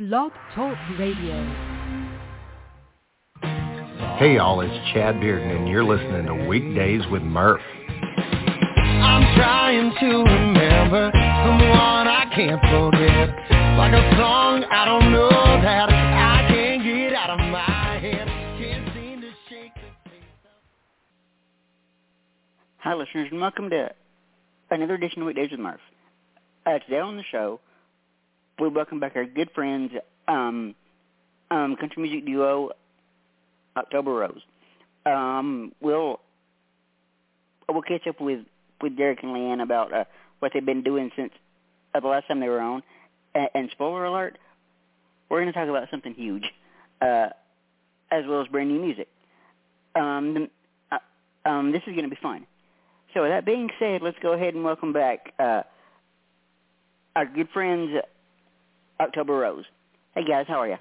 Blog 0.00 0.32
Talk 0.54 0.78
Radio. 0.98 1.44
Hey 4.16 4.36
y'all, 4.36 4.62
it's 4.62 4.72
Chad 4.94 5.16
Bearden 5.16 5.58
and 5.58 5.68
you're 5.68 5.84
listening 5.84 6.24
to 6.24 6.48
Weekdays 6.48 7.02
with 7.10 7.20
Murph. 7.20 7.60
I'm 7.84 9.36
trying 9.36 9.92
to 10.00 10.06
remember 10.24 11.10
someone 11.12 12.08
I 12.08 12.32
can't 12.34 12.62
forget. 12.62 13.28
Like 13.76 13.92
a 13.92 14.16
song 14.16 14.64
I 14.72 14.86
don't 14.86 15.12
know 15.12 15.28
that 15.28 15.90
I 15.90 16.48
can't 16.48 16.82
get 16.82 17.12
out 17.12 17.38
of 17.38 17.38
my 17.50 17.98
head. 18.00 18.26
Can't 18.58 18.94
seem 18.94 19.20
to 19.20 19.30
shake 19.50 19.74
the 19.74 20.08
taste 20.08 20.24
of... 20.46 20.50
Hi, 22.78 22.94
listeners, 22.94 23.28
and 23.30 23.40
welcome 23.42 23.68
to 23.68 23.90
another 24.70 24.94
edition 24.94 25.20
of 25.20 25.26
Weekdays 25.26 25.50
with 25.50 25.60
Murph. 25.60 25.80
Uh, 26.64 26.78
today 26.78 27.00
on 27.00 27.18
the 27.18 27.24
show, 27.30 27.60
we 28.60 28.68
welcome 28.68 29.00
back 29.00 29.16
our 29.16 29.24
good 29.24 29.50
friends, 29.54 29.92
um, 30.28 30.74
um, 31.50 31.76
country 31.76 32.02
music 32.02 32.26
duo 32.26 32.70
October 33.76 34.12
Rose. 34.12 34.42
Um, 35.06 35.72
we'll 35.80 36.20
we'll 37.68 37.82
catch 37.82 38.06
up 38.06 38.20
with 38.20 38.40
with 38.82 38.96
Derek 38.98 39.22
and 39.22 39.32
Leanne 39.32 39.62
about 39.62 39.92
uh, 39.92 40.04
what 40.40 40.52
they've 40.52 40.64
been 40.64 40.82
doing 40.82 41.10
since 41.16 41.32
uh, 41.94 42.00
the 42.00 42.08
last 42.08 42.28
time 42.28 42.40
they 42.40 42.48
were 42.48 42.60
on. 42.60 42.82
And, 43.34 43.48
and 43.54 43.70
spoiler 43.70 44.04
alert, 44.04 44.38
we're 45.28 45.40
going 45.40 45.52
to 45.52 45.58
talk 45.58 45.68
about 45.68 45.88
something 45.90 46.12
huge, 46.14 46.44
uh, 47.00 47.28
as 48.10 48.24
well 48.28 48.42
as 48.42 48.48
brand 48.48 48.68
new 48.68 48.80
music. 48.80 49.08
Um, 49.94 50.48
uh, 50.92 50.98
um, 51.48 51.72
this 51.72 51.82
is 51.86 51.94
going 51.94 52.08
to 52.08 52.14
be 52.14 52.20
fun. 52.20 52.46
So 53.14 53.22
with 53.22 53.30
that 53.30 53.46
being 53.46 53.70
said, 53.78 54.02
let's 54.02 54.18
go 54.22 54.34
ahead 54.34 54.54
and 54.54 54.64
welcome 54.64 54.92
back 54.92 55.32
uh, 55.38 55.62
our 57.16 57.26
good 57.26 57.48
friends 57.52 57.92
October 59.00 59.34
Rose. 59.34 59.64
Hey 60.14 60.24
guys, 60.24 60.44
how 60.46 60.60
are 60.60 60.68
you? 60.68 60.76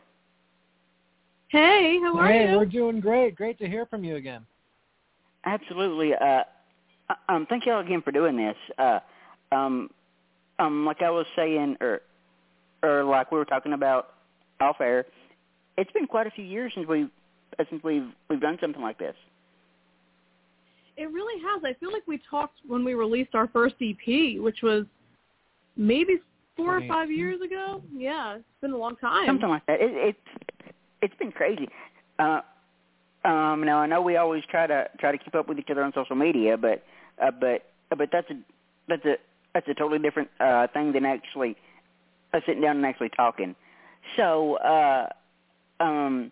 Hey, 1.47 1.97
how 2.01 2.17
are 2.17 2.27
hey, 2.27 2.51
you? 2.51 2.57
we're 2.57 2.65
doing 2.65 2.99
great. 2.99 3.35
Great 3.35 3.57
to 3.59 3.67
hear 3.67 3.85
from 3.85 4.03
you 4.03 4.17
again. 4.17 4.45
Absolutely. 5.45 6.13
Uh, 6.13 6.43
um, 7.27 7.47
thank 7.49 7.65
you 7.65 7.71
all 7.71 7.79
again 7.79 8.01
for 8.01 8.11
doing 8.11 8.37
this. 8.37 8.55
Uh, 8.77 8.99
um, 9.51 9.89
um, 10.59 10.85
like 10.85 11.01
I 11.01 11.09
was 11.09 11.25
saying, 11.35 11.77
or 11.81 12.01
or 12.83 13.03
like 13.03 13.31
we 13.31 13.37
were 13.37 13.45
talking 13.45 13.73
about 13.73 14.13
off 14.59 14.81
air, 14.81 15.05
it's 15.77 15.91
been 15.91 16.05
quite 16.05 16.27
a 16.27 16.31
few 16.31 16.45
years 16.45 16.71
since 16.75 16.87
we 16.87 17.03
uh, 17.57 17.63
since 17.69 17.83
we've 17.83 18.09
we've 18.29 18.41
done 18.41 18.57
something 18.61 18.81
like 18.81 18.99
this. 18.99 19.15
It 20.97 21.09
really 21.11 21.41
has. 21.41 21.63
I 21.63 21.73
feel 21.79 21.93
like 21.93 22.03
we 22.07 22.19
talked 22.29 22.59
when 22.67 22.83
we 22.83 22.93
released 22.93 23.33
our 23.33 23.47
first 23.47 23.75
EP, 23.81 24.39
which 24.41 24.61
was 24.61 24.85
maybe 25.77 26.19
four 26.59 26.77
or 26.77 26.87
five 26.87 27.11
years 27.11 27.41
ago. 27.41 27.81
Yeah, 27.95 28.35
it's 28.35 28.45
been 28.61 28.71
a 28.71 28.77
long 28.77 28.95
time. 28.97 29.25
Something 29.25 29.49
like 29.49 29.65
that. 29.67 29.81
It, 29.81 29.91
it's 29.93 30.43
it's 31.01 31.15
been 31.15 31.31
crazy. 31.31 31.69
Uh, 32.17 32.41
um, 33.25 33.63
now 33.65 33.79
I 33.79 33.87
know 33.87 34.01
we 34.01 34.17
always 34.17 34.43
try 34.49 34.67
to 34.67 34.89
try 34.99 35.11
to 35.11 35.17
keep 35.17 35.35
up 35.35 35.47
with 35.47 35.59
each 35.59 35.69
other 35.69 35.83
on 35.83 35.93
social 35.93 36.15
media, 36.15 36.57
but 36.57 36.83
uh, 37.21 37.31
but 37.31 37.65
uh, 37.91 37.95
but 37.95 38.09
that's 38.11 38.29
a 38.29 38.35
that's 38.87 39.05
a 39.05 39.17
that's 39.53 39.67
a 39.67 39.73
totally 39.73 39.99
different 39.99 40.29
uh, 40.39 40.67
thing 40.67 40.91
than 40.91 41.05
actually 41.05 41.55
uh, 42.33 42.39
sitting 42.45 42.61
down 42.61 42.77
and 42.77 42.85
actually 42.85 43.09
talking. 43.09 43.55
So 44.15 44.55
uh, 44.55 45.09
um, 45.79 46.31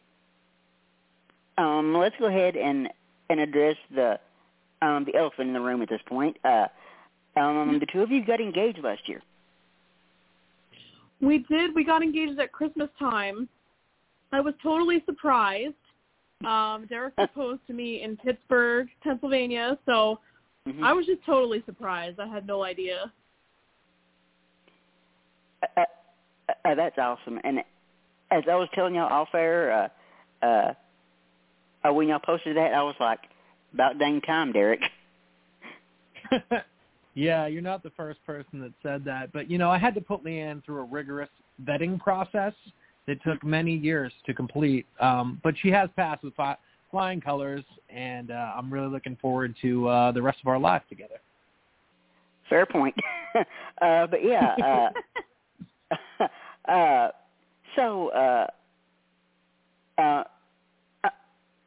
um, 1.57 1.95
let's 1.95 2.15
go 2.19 2.25
ahead 2.25 2.55
and 2.55 2.89
and 3.29 3.39
address 3.39 3.75
the 3.93 4.19
um, 4.81 5.05
the 5.05 5.15
elephant 5.15 5.47
in 5.47 5.53
the 5.53 5.61
room 5.61 5.81
at 5.81 5.89
this 5.89 6.01
point. 6.05 6.37
Uh, 6.43 6.67
um, 7.35 7.79
the 7.79 7.85
two 7.85 8.01
of 8.01 8.11
you 8.11 8.23
got 8.25 8.39
engaged 8.39 8.79
last 8.83 9.07
year. 9.07 9.21
We 11.21 11.39
did. 11.39 11.73
We 11.73 11.83
got 11.83 12.03
engaged 12.03 12.39
at 12.39 12.51
Christmas 12.51 12.89
time. 12.99 13.49
I 14.31 14.41
was 14.41 14.53
totally 14.61 15.03
surprised. 15.05 15.73
Um, 16.45 16.85
Derek 16.87 17.15
proposed 17.17 17.61
to 17.67 17.73
me 17.73 18.03
in 18.03 18.17
Pittsburgh, 18.17 18.87
Pennsylvania, 19.03 19.77
so 19.85 20.19
Mhm. 20.67 20.83
I 20.83 20.93
was 20.93 21.05
just 21.05 21.23
totally 21.25 21.63
surprised. 21.65 22.19
I 22.19 22.27
had 22.27 22.45
no 22.45 22.63
idea. 22.63 23.11
Uh, 25.63 25.81
uh, 25.81 26.53
uh, 26.65 26.75
that's 26.75 26.97
awesome. 26.97 27.39
And 27.43 27.59
as 28.31 28.43
I 28.49 28.55
was 28.55 28.67
telling 28.73 28.95
y'all 28.95 29.11
off 29.11 29.33
air, 29.33 29.71
uh, 30.43 30.45
uh, 30.45 30.73
uh, 31.87 31.93
when 31.93 32.09
y'all 32.09 32.19
posted 32.19 32.57
that, 32.57 32.73
I 32.73 32.83
was 32.83 32.95
like, 32.99 33.19
about 33.73 33.97
dang 33.97 34.19
time, 34.21 34.51
Derek. 34.51 34.81
yeah, 37.17 37.47
you're 37.47 37.63
not 37.63 37.81
the 37.81 37.89
first 37.97 38.23
person 38.27 38.59
that 38.61 38.71
said 38.83 39.03
that, 39.05 39.33
but 39.33 39.49
you 39.49 39.57
know, 39.57 39.71
I 39.71 39.79
had 39.79 39.95
to 39.95 40.01
put 40.01 40.23
Leanne 40.23 40.63
through 40.63 40.81
a 40.81 40.83
rigorous 40.83 41.29
vetting 41.65 41.99
process 41.99 42.53
that 43.07 43.23
took 43.23 43.43
many 43.43 43.75
years 43.75 44.13
to 44.27 44.35
complete. 44.35 44.85
Um, 44.99 45.41
but 45.43 45.55
she 45.59 45.69
has 45.69 45.89
passed 45.95 46.23
with 46.23 46.35
fi- 46.35 46.57
flying 46.91 47.19
colors, 47.19 47.63
and 47.89 48.29
uh, 48.29 48.53
I'm 48.55 48.71
really 48.71 48.89
looking 48.89 49.17
forward 49.19 49.55
to 49.63 49.87
uh, 49.87 50.11
the 50.11 50.21
rest 50.21 50.37
of 50.41 50.47
our 50.47 50.59
lives 50.59 50.85
together. 50.89 51.15
Fair 52.49 52.67
point. 52.67 52.95
uh, 53.81 54.05
but 54.05 54.23
yeah, 54.23 54.91
uh, 56.21 56.69
uh, 56.71 57.11
so 57.75 58.09
uh, 58.09 58.47
uh, 59.97 60.23
uh, 61.03 61.09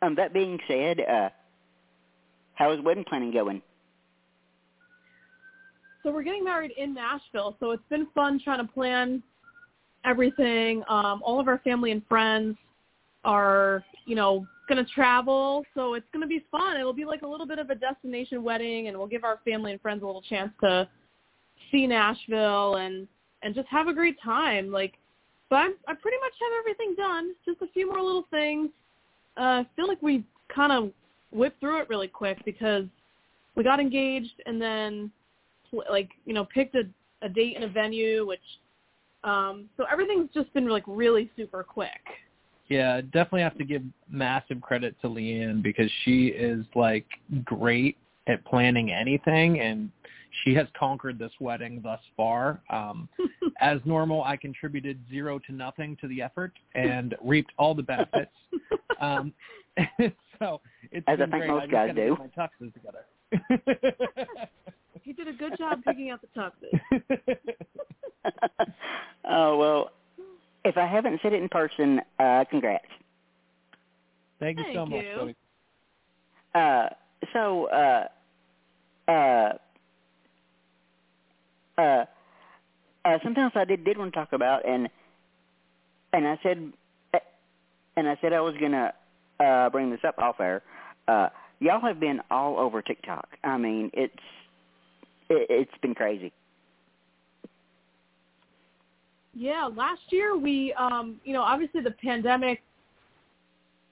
um, 0.03 0.15
that 0.15 0.33
being 0.33 0.61
said, 0.69 1.01
uh, 1.01 1.31
how 2.55 2.71
is 2.71 2.81
wedding 2.85 3.05
planning 3.05 3.33
going? 3.33 3.63
So 6.03 6.11
we're 6.11 6.23
getting 6.23 6.45
married 6.45 6.73
in 6.77 6.95
Nashville, 6.95 7.57
so 7.61 7.73
it's 7.73 7.83
been 7.91 8.07
fun 8.15 8.41
trying 8.43 8.67
to 8.67 8.73
plan 8.73 9.23
everything. 10.05 10.83
Um, 10.89 11.23
all 11.23 11.39
of 11.39 11.47
our 11.47 11.59
family 11.59 11.91
and 11.91 12.03
friends 12.09 12.57
are, 13.25 13.85
you 14.07 14.15
know, 14.15 14.47
going 14.69 14.83
to 14.83 14.91
travel, 14.93 15.65
so 15.75 15.95
it's 15.95 16.07
going 16.13 16.23
to 16.23 16.29
be 16.29 16.45
fun. 16.51 16.79
It'll 16.79 16.95
be 16.95 17.05
like 17.05 17.23
a 17.23 17.27
little 17.27 17.47
bit 17.47 17.59
of 17.59 17.69
a 17.71 17.75
destination 17.75 18.43
wedding, 18.43 18.89
and 18.89 18.97
we'll 18.97 19.09
give 19.09 19.25
our 19.25 19.41
family 19.45 19.73
and 19.73 19.81
friends 19.81 20.03
a 20.03 20.07
little 20.07 20.23
chance 20.23 20.53
to 20.63 20.89
see 21.71 21.87
Nashville 21.87 22.77
and 22.77 23.07
and 23.43 23.55
just 23.55 23.69
have 23.69 23.89
a 23.89 23.95
great 23.95 24.21
time. 24.23 24.71
Like, 24.71 24.95
but 25.49 25.57
I'm, 25.57 25.75
I 25.89 25.95
pretty 25.95 26.19
much 26.21 26.33
have 26.41 26.53
everything 26.61 26.95
done. 26.97 27.35
Just 27.45 27.63
a 27.63 27.67
few 27.73 27.89
more 27.91 28.01
little 28.03 28.27
things. 28.31 28.71
Uh, 29.39 29.63
I 29.63 29.67
feel 29.77 29.89
like 29.89 30.01
we 30.03 30.25
kind 30.55 30.73
of 30.73 30.93
whipped 31.33 31.61
through 31.61 31.81
it 31.81 31.89
really 31.89 32.09
quick 32.09 32.45
because 32.45 32.85
we 33.55 33.65
got 33.65 33.81
engaged 33.81 34.43
and 34.47 34.61
then 34.61 35.11
like 35.91 36.11
you 36.25 36.35
know 36.35 36.45
picked 36.45 36.75
a, 36.75 36.83
a 37.23 37.29
date 37.29 37.55
and 37.57 37.65
a 37.65 37.69
venue 37.69 38.27
which 38.27 38.41
um 39.25 39.69
so 39.77 39.85
everything's 39.91 40.29
just 40.35 40.53
been 40.53 40.69
like 40.69 40.85
really 40.87 41.31
super 41.37 41.63
quick 41.63 42.01
Yeah, 42.69 43.01
definitely 43.01 43.43
have 43.43 43.59
to 43.59 43.65
give 43.65 43.83
massive 44.09 44.61
credit 44.61 44.95
to 45.03 45.09
Leanne 45.09 45.61
because 45.63 45.91
she 46.05 46.29
is 46.29 46.65
like 46.75 47.07
great 47.45 47.97
at 48.29 48.45
planning 48.45 48.93
anything 48.93 49.61
and 49.61 49.91
she 50.45 50.55
has 50.55 50.69
conquered 50.79 51.19
this 51.19 51.33
wedding 51.41 51.81
thus 51.83 51.99
far. 52.17 52.61
Um, 52.71 53.09
as 53.61 53.81
normal, 53.85 54.23
I 54.23 54.37
contributed 54.37 55.01
zero 55.11 55.41
to 55.47 55.53
nothing 55.53 55.97
to 56.01 56.07
the 56.07 56.23
effort 56.23 56.53
and 56.77 57.17
reaped 57.25 57.53
all 57.59 57.75
the 57.75 57.83
benefits. 57.83 58.31
Um, 59.01 59.33
so 60.39 60.61
it's 60.93 61.07
As 61.09 61.15
I 61.15 61.25
think 61.25 61.31
great. 61.31 61.49
most 61.49 61.63
just 61.63 61.73
guys 61.73 61.95
do. 61.95 62.19
My 62.19 62.27
tuxes 62.27 62.71
together. 62.75 63.07
he 65.03 65.15
did 65.15 65.27
a 65.27 65.33
good 65.33 65.50
job 65.61 65.79
picking 65.85 66.11
out 66.11 66.21
the 66.21 66.29
tuxes 66.41 67.03
oh 69.25 69.57
well, 69.57 69.91
if 70.65 70.77
I 70.77 70.87
haven't 70.87 71.21
said 71.23 71.33
it 71.33 71.43
in 71.43 71.49
person, 71.49 72.01
uh, 72.19 72.45
congrats. 72.51 72.85
Thank 74.39 74.59
you 74.59 74.65
so 74.75 74.87
Thank 74.87 74.91
much, 74.91 75.35
you. 76.55 76.61
Uh, 76.61 76.89
so, 77.33 77.67
uh, 77.67 78.05
uh, 79.09 79.53
uh, 81.79 82.05
uh, 83.05 83.19
sometimes 83.23 83.53
I 83.55 83.65
did 83.65 83.85
did 83.85 83.99
want 83.99 84.13
to 84.13 84.19
talk 84.19 84.33
about, 84.33 84.67
and 84.67 84.89
and 86.13 86.27
I 86.27 86.39
said, 86.43 86.73
and 87.97 88.09
I 88.09 88.19
said 88.21 88.33
I 88.33 88.41
was 88.41 88.55
gonna 88.61 88.93
uh, 89.39 89.71
bring 89.71 89.91
this 89.91 90.01
up 90.07 90.19
off 90.19 90.41
air. 90.41 90.63
Uh, 91.07 91.29
y'all 91.61 91.81
have 91.81 92.01
been 92.01 92.21
all 92.31 92.59
over 92.59 92.83
TikTok. 92.83 93.29
I 93.45 93.57
mean, 93.59 93.91
it's 93.93 94.15
it, 95.31 95.47
it's 95.49 95.79
been 95.83 95.95
crazy. 95.95 96.33
yeah 99.35 99.69
last 99.75 100.03
year 100.11 100.37
we 100.37 100.73
um 100.75 101.21
you 101.25 101.33
know 101.33 101.43
obviously 101.43 101.81
the 101.81 101.91
pandemic 101.93 102.63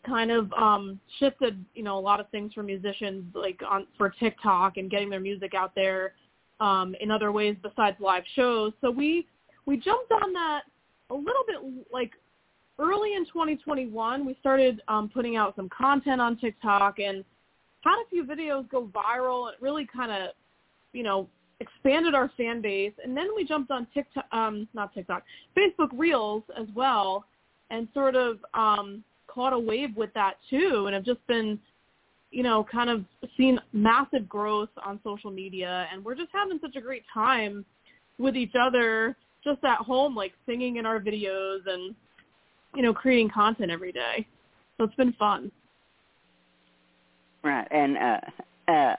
kind 0.06 0.30
of 0.30 0.52
um 0.52 0.98
shifted 1.18 1.64
you 1.74 1.82
know 1.82 1.98
a 1.98 2.00
lot 2.00 2.20
of 2.20 2.28
things 2.30 2.52
for 2.52 2.62
musicians 2.62 3.24
like 3.34 3.60
on 3.68 3.86
for 3.96 4.10
TikTok 4.10 4.76
and 4.76 4.90
getting 4.90 5.10
their 5.10 5.20
music 5.20 5.54
out 5.54 5.72
there 5.74 6.14
um 6.60 6.94
in 7.00 7.10
other 7.10 7.30
ways 7.30 7.56
besides 7.62 7.96
live 8.00 8.24
shows 8.34 8.72
so 8.80 8.90
we 8.90 9.26
we 9.66 9.76
jumped 9.76 10.10
on 10.10 10.32
that 10.32 10.62
a 11.10 11.14
little 11.14 11.44
bit 11.46 11.56
like 11.92 12.12
early 12.78 13.14
in 13.14 13.24
2021 13.26 14.26
we 14.26 14.36
started 14.40 14.82
um 14.88 15.08
putting 15.08 15.36
out 15.36 15.54
some 15.56 15.68
content 15.68 16.20
on 16.20 16.36
TikTok 16.36 16.98
and 16.98 17.24
had 17.82 17.94
a 17.94 18.08
few 18.10 18.24
videos 18.24 18.68
go 18.70 18.88
viral 18.88 19.50
it 19.50 19.56
really 19.60 19.86
kind 19.86 20.10
of 20.10 20.30
you 20.92 21.02
know 21.02 21.28
expanded 21.60 22.14
our 22.14 22.30
fan 22.36 22.60
base, 22.60 22.92
and 23.02 23.16
then 23.16 23.28
we 23.34 23.44
jumped 23.44 23.70
on 23.70 23.86
TikTok, 23.92 24.26
um, 24.32 24.68
not 24.74 24.94
TikTok, 24.94 25.24
Facebook 25.56 25.88
Reels 25.92 26.42
as 26.58 26.66
well, 26.74 27.24
and 27.70 27.88
sort 27.94 28.14
of 28.14 28.38
um, 28.54 29.02
caught 29.26 29.52
a 29.52 29.58
wave 29.58 29.96
with 29.96 30.12
that 30.14 30.34
too, 30.48 30.84
and 30.86 30.94
have 30.94 31.04
just 31.04 31.24
been, 31.26 31.58
you 32.30 32.42
know, 32.42 32.64
kind 32.70 32.90
of 32.90 33.04
seen 33.36 33.58
massive 33.72 34.28
growth 34.28 34.68
on 34.84 35.00
social 35.02 35.30
media, 35.30 35.86
and 35.92 36.04
we're 36.04 36.14
just 36.14 36.30
having 36.32 36.58
such 36.60 36.76
a 36.76 36.80
great 36.80 37.02
time 37.12 37.64
with 38.18 38.36
each 38.36 38.54
other, 38.58 39.16
just 39.42 39.62
at 39.64 39.78
home, 39.78 40.14
like 40.14 40.32
singing 40.46 40.76
in 40.76 40.86
our 40.86 41.00
videos 41.00 41.58
and, 41.66 41.94
you 42.74 42.82
know, 42.82 42.92
creating 42.92 43.30
content 43.30 43.70
every 43.70 43.92
day. 43.92 44.26
So 44.76 44.84
it's 44.84 44.94
been 44.94 45.12
fun. 45.14 45.50
Right, 47.42 47.66
and 47.70 47.96
uh, 47.96 48.20
uh, 48.72 48.96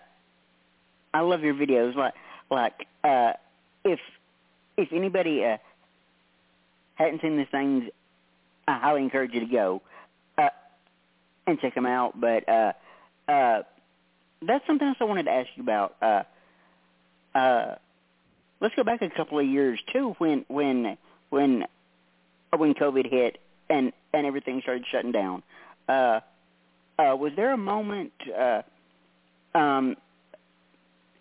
I 1.14 1.22
love 1.22 1.42
your 1.42 1.54
videos. 1.54 1.96
Like, 1.96 2.14
like 2.50 2.88
uh, 3.04 3.34
if 3.84 4.00
if 4.78 4.90
anybody 4.94 5.44
uh, 5.44 5.58
hadn't 6.96 7.22
seen 7.22 7.38
these 7.38 7.48
things, 7.52 7.86
I 8.68 8.78
highly 8.78 9.02
encourage 9.02 9.34
you 9.34 9.42
to 9.42 9.46
go 9.46 9.82
uh, 10.38 10.50
and 11.48 11.60
check 11.60 11.76
them 11.76 11.86
out. 11.86 12.20
But 12.20 12.48
uh, 12.48 12.74
uh, 13.28 13.64
that's 14.42 14.66
something 14.68 14.88
else 14.88 14.98
I 15.00 15.06
wanted 15.06 15.24
to 15.24 15.32
ask 15.32 15.50
you 15.56 15.64
about. 15.64 15.96
Uh, 16.02 16.24
uh, 17.36 17.76
let's 18.60 18.76
go 18.76 18.84
back 18.84 19.02
a 19.02 19.10
couple 19.10 19.40
of 19.40 19.46
years 19.46 19.80
too, 19.92 20.16
when 20.18 20.46
when 20.48 20.98
when 21.30 21.66
when 22.56 22.74
COVID 22.74 23.10
hit 23.10 23.40
and 23.70 23.94
and 24.14 24.26
everything 24.26 24.62
started 24.62 24.86
shutting 24.92 25.12
down. 25.12 25.44
Uh, 25.88 26.20
uh, 26.98 27.16
was 27.16 27.32
there 27.36 27.54
a 27.54 27.58
moment 27.58 28.12
uh, 28.38 28.62
um, 29.56 29.96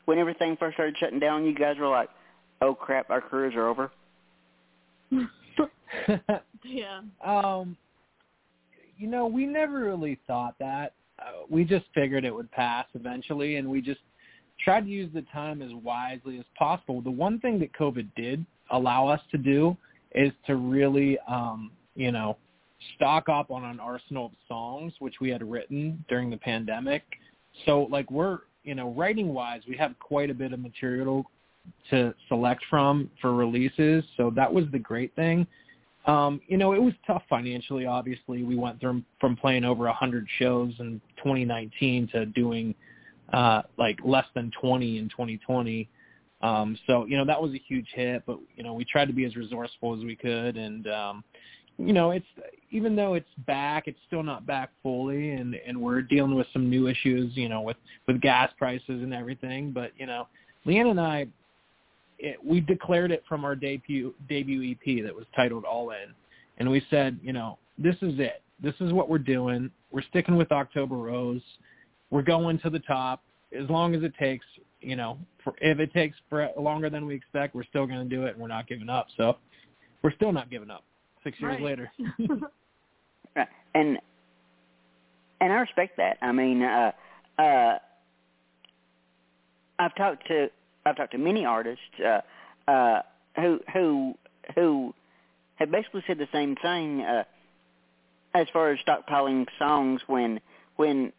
when 0.09 0.19
everything 0.19 0.57
first 0.57 0.75
started 0.75 0.97
shutting 0.99 1.19
down? 1.19 1.45
You 1.45 1.55
guys 1.55 1.77
were 1.79 1.87
like, 1.87 2.09
"Oh 2.63 2.75
crap, 2.75 3.11
our 3.11 3.21
careers 3.21 3.55
are 3.55 3.69
over." 3.69 3.91
yeah. 6.65 7.03
Um, 7.23 7.77
you 8.97 9.07
know, 9.07 9.27
we 9.27 9.45
never 9.45 9.81
really 9.81 10.19
thought 10.27 10.55
that. 10.61 10.95
Uh, 11.19 11.45
we 11.51 11.63
just 11.63 11.85
figured 11.95 12.25
it 12.25 12.35
would 12.35 12.51
pass 12.53 12.87
eventually, 12.95 13.57
and 13.57 13.69
we 13.69 13.83
just 13.83 14.01
tried 14.65 14.87
to 14.87 14.91
use 14.91 15.11
the 15.13 15.27
time 15.31 15.61
as 15.61 15.73
wisely 15.85 16.39
as 16.39 16.47
possible. 16.59 17.03
The 17.03 17.11
one 17.11 17.39
thing 17.41 17.59
that 17.59 17.75
COVID 17.75 18.09
did 18.17 18.47
allow 18.71 19.09
us 19.09 19.21
to 19.33 19.37
do 19.37 19.77
is 20.15 20.33
to 20.47 20.57
really, 20.57 21.19
um, 21.29 21.71
you 21.97 22.13
know, 22.13 22.39
stock 22.97 23.29
up 23.29 23.51
on 23.51 23.63
an 23.63 23.79
arsenal 23.79 24.27
of 24.27 24.33
songs 24.49 24.95
which 25.01 25.17
we 25.21 25.29
had 25.29 25.43
written 25.43 26.03
during 26.09 26.31
the 26.31 26.39
pandemic. 26.39 27.03
So 27.67 27.89
like 27.91 28.11
we're 28.11 28.39
you 28.65 28.75
know 28.75 28.93
writing 28.93 29.33
wise 29.33 29.63
we 29.69 29.77
have 29.77 29.99
quite 29.99 30.31
a 30.31 30.35
bit 30.35 30.53
of 30.53 30.61
material 30.61 31.31
to 31.91 32.15
select 32.29 32.63
from 32.69 33.11
for 33.21 33.35
releases. 33.35 34.05
So 34.17 34.31
that 34.37 34.53
was 34.53 34.65
the 34.73 34.79
great 34.79 35.15
thing. 35.15 35.47
Um, 36.07 36.41
you 36.47 36.57
know, 36.57 36.73
it 36.73 36.83
was 36.83 36.95
tough 37.07 37.23
financially. 37.29 37.87
Obviously, 37.87 38.43
we 38.43 38.57
went 38.57 38.81
from 38.81 39.05
from 39.21 39.37
playing 39.37 39.65
over 39.65 39.87
a 39.87 39.93
hundred 39.93 40.27
shows 40.39 40.73
in 40.79 41.01
2019 41.19 42.09
to 42.13 42.27
doing 42.27 42.75
uh, 43.33 43.63
like 43.77 43.99
less 44.05 44.25
than 44.35 44.51
20 44.61 44.99
in 44.99 45.09
2020. 45.11 45.89
Um, 46.41 46.79
so 46.87 47.05
you 47.05 47.17
know 47.17 47.25
that 47.27 47.41
was 47.41 47.53
a 47.53 47.59
huge 47.59 47.89
hit, 47.95 48.23
but 48.27 48.39
you 48.57 48.63
know 48.63 48.73
we 48.73 48.85
tried 48.85 49.07
to 49.07 49.13
be 49.13 49.25
as 49.25 49.37
resourceful 49.37 49.97
as 49.99 50.05
we 50.05 50.17
could, 50.17 50.57
and 50.57 50.87
um, 50.87 51.25
you 51.79 51.93
know, 51.93 52.11
it's 52.11 52.27
even 52.71 52.97
though 52.97 53.15
it's 53.15 53.29
back, 53.47 53.85
it's 53.87 53.99
still 54.07 54.23
not 54.23 54.47
back 54.47 54.71
fully, 54.83 55.31
and 55.31 55.55
and 55.55 55.81
we're 55.81 56.03
dealing 56.03 56.35
with 56.35 56.47
some 56.53 56.69
new 56.69 56.89
issues, 56.89 57.37
you 57.37 57.49
know, 57.49 57.63
with 57.63 57.77
with 58.07 58.21
gas 58.21 58.51
prices 58.59 58.83
and 58.89 59.15
everything. 59.15 59.71
But 59.71 59.93
you 59.97 60.07
know, 60.07 60.27
Leanne 60.67 60.91
and 60.91 61.01
I, 61.01 61.27
it, 62.19 62.45
we 62.45 62.61
declared 62.61 63.13
it 63.13 63.23
from 63.29 63.45
our 63.45 63.55
debut 63.55 64.13
debut 64.29 64.73
EP 64.73 65.05
that 65.05 65.15
was 65.15 65.25
titled 65.37 65.65
All 65.65 65.91
In, 65.91 66.13
and 66.59 66.69
we 66.69 66.85
said, 66.91 67.19
you 67.23 67.33
know, 67.33 67.59
this 67.79 67.97
is 68.03 68.19
it. 68.19 68.43
This 68.61 68.75
is 68.81 68.93
what 68.93 69.09
we're 69.09 69.19
doing. 69.19 69.71
We're 69.93 70.03
sticking 70.03 70.37
with 70.37 70.51
October 70.51 70.97
Rose. 70.97 71.43
We're 72.11 72.23
going 72.23 72.59
to 72.61 72.71
the 72.71 72.81
top 72.81 73.23
as 73.59 73.71
long 73.71 73.95
as 73.95 74.03
it 74.03 74.13
takes. 74.19 74.45
You 74.81 74.97
know, 74.97 75.19
for, 75.43 75.55
if 75.61 75.79
it 75.79 75.93
takes 75.93 76.17
for 76.29 76.51
longer 76.57 76.91
than 76.91 77.07
we 77.07 77.15
expect, 77.15 77.55
we're 77.55 77.65
still 77.65 77.87
going 77.87 78.09
to 78.09 78.17
do 78.17 78.25
it, 78.27 78.33
and 78.33 78.39
we're 78.39 78.49
not 78.49 78.69
giving 78.69 78.89
up. 78.89 79.09
So, 79.17 79.37
we're 80.03 80.15
still 80.15 80.33
not 80.33 80.51
giving 80.51 80.71
up 80.71 80.85
six 81.25 81.41
years 81.41 81.55
right. 81.55 81.63
later. 81.63 81.93
right. 83.37 83.49
And 83.75 83.99
and 85.41 85.53
I 85.53 85.57
respect 85.57 85.99
that. 85.99 86.19
I 86.21 86.33
mean, 86.33 86.63
uh, 86.63 86.93
uh, 87.39 87.79
I've 89.79 89.95
talked 89.95 90.27
to 90.29 90.51
I've 90.85 90.97
talked 90.97 91.13
to 91.13 91.19
many 91.19 91.45
artists 91.45 91.83
uh, 92.05 92.21
uh, 92.71 93.03
who 93.37 93.61
who 93.73 94.15
who 94.55 94.95
have 95.57 95.71
basically 95.71 96.05
said 96.07 96.19
the 96.19 96.29
same 96.33 96.57
thing 96.57 97.03
uh, 97.03 97.25
as 98.35 98.47
far 98.53 98.71
as 98.71 98.79
stockpiling 98.87 99.47
songs 99.59 100.01
when 100.07 100.41
when 100.77 101.13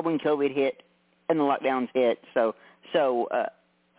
when 0.00 0.18
COVID 0.18 0.54
hit 0.54 0.82
and 1.28 1.38
the 1.38 1.44
lockdowns 1.44 1.88
hit. 1.94 2.18
So 2.34 2.54
so 2.92 3.26
uh, 3.26 3.46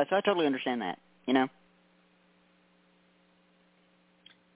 so 0.10 0.16
I 0.16 0.22
totally 0.22 0.46
understand 0.46 0.82
that. 0.82 1.00
You 1.26 1.34
know. 1.34 1.48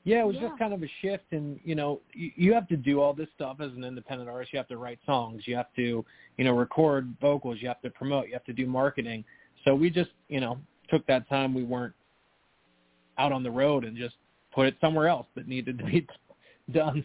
Yeah, 0.06 0.22
it 0.22 0.28
was 0.28 0.36
Yeah. 0.36 0.50
just 0.50 0.60
kind 0.60 0.74
of 0.74 0.84
a 0.84 0.88
shift, 1.02 1.34
and 1.34 1.60
you 1.64 1.74
know, 1.74 2.00
you, 2.14 2.32
you 2.36 2.54
have 2.54 2.68
to 2.68 2.78
do 2.78 3.02
all 3.02 3.14
this 3.14 3.28
stuff 3.36 3.60
as 3.60 3.74
an 3.74 3.84
independent 3.84 4.30
artist. 4.30 4.54
You 4.54 4.58
have 4.58 4.68
to 4.68 4.78
write 4.78 5.00
songs, 5.06 5.48
you 5.48 5.56
have 5.56 5.74
to, 5.76 6.06
you 6.38 6.46
know, 6.46 6.54
record 6.54 7.14
vocals, 7.20 7.58
you 7.60 7.68
have 7.68 7.82
to 7.82 7.90
promote, 7.90 8.28
you 8.28 8.34
have 8.34 8.44
to 8.46 8.54
do 8.54 8.68
marketing. 8.68 9.26
So 9.66 9.74
we 9.74 9.90
just, 9.90 10.12
you 10.30 10.40
know, 10.40 10.60
took 10.90 11.06
that 11.08 11.28
time 11.28 11.56
we 11.56 11.64
weren't 11.64 11.96
out 13.18 13.32
on 13.32 13.42
the 13.42 13.50
road 13.50 13.84
and 13.84 13.98
just 13.98 14.16
put 14.54 14.68
it 14.68 14.78
somewhere 14.80 15.08
else 15.08 15.26
that 15.36 15.48
needed 15.48 15.80
to 15.80 15.86
be 15.86 16.08
done. 16.72 17.04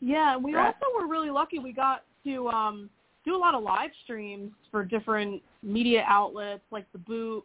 Yeah, 0.00 0.36
we 0.36 0.54
also 0.56 0.86
were 0.94 1.06
really 1.06 1.30
lucky. 1.30 1.58
We 1.58 1.72
got 1.72 2.04
to 2.24 2.48
um, 2.48 2.90
do 3.24 3.34
a 3.34 3.38
lot 3.38 3.54
of 3.54 3.62
live 3.62 3.90
streams 4.04 4.52
for 4.70 4.84
different 4.84 5.42
media 5.62 6.04
outlets, 6.06 6.62
like 6.70 6.90
the 6.92 6.98
Boot, 6.98 7.44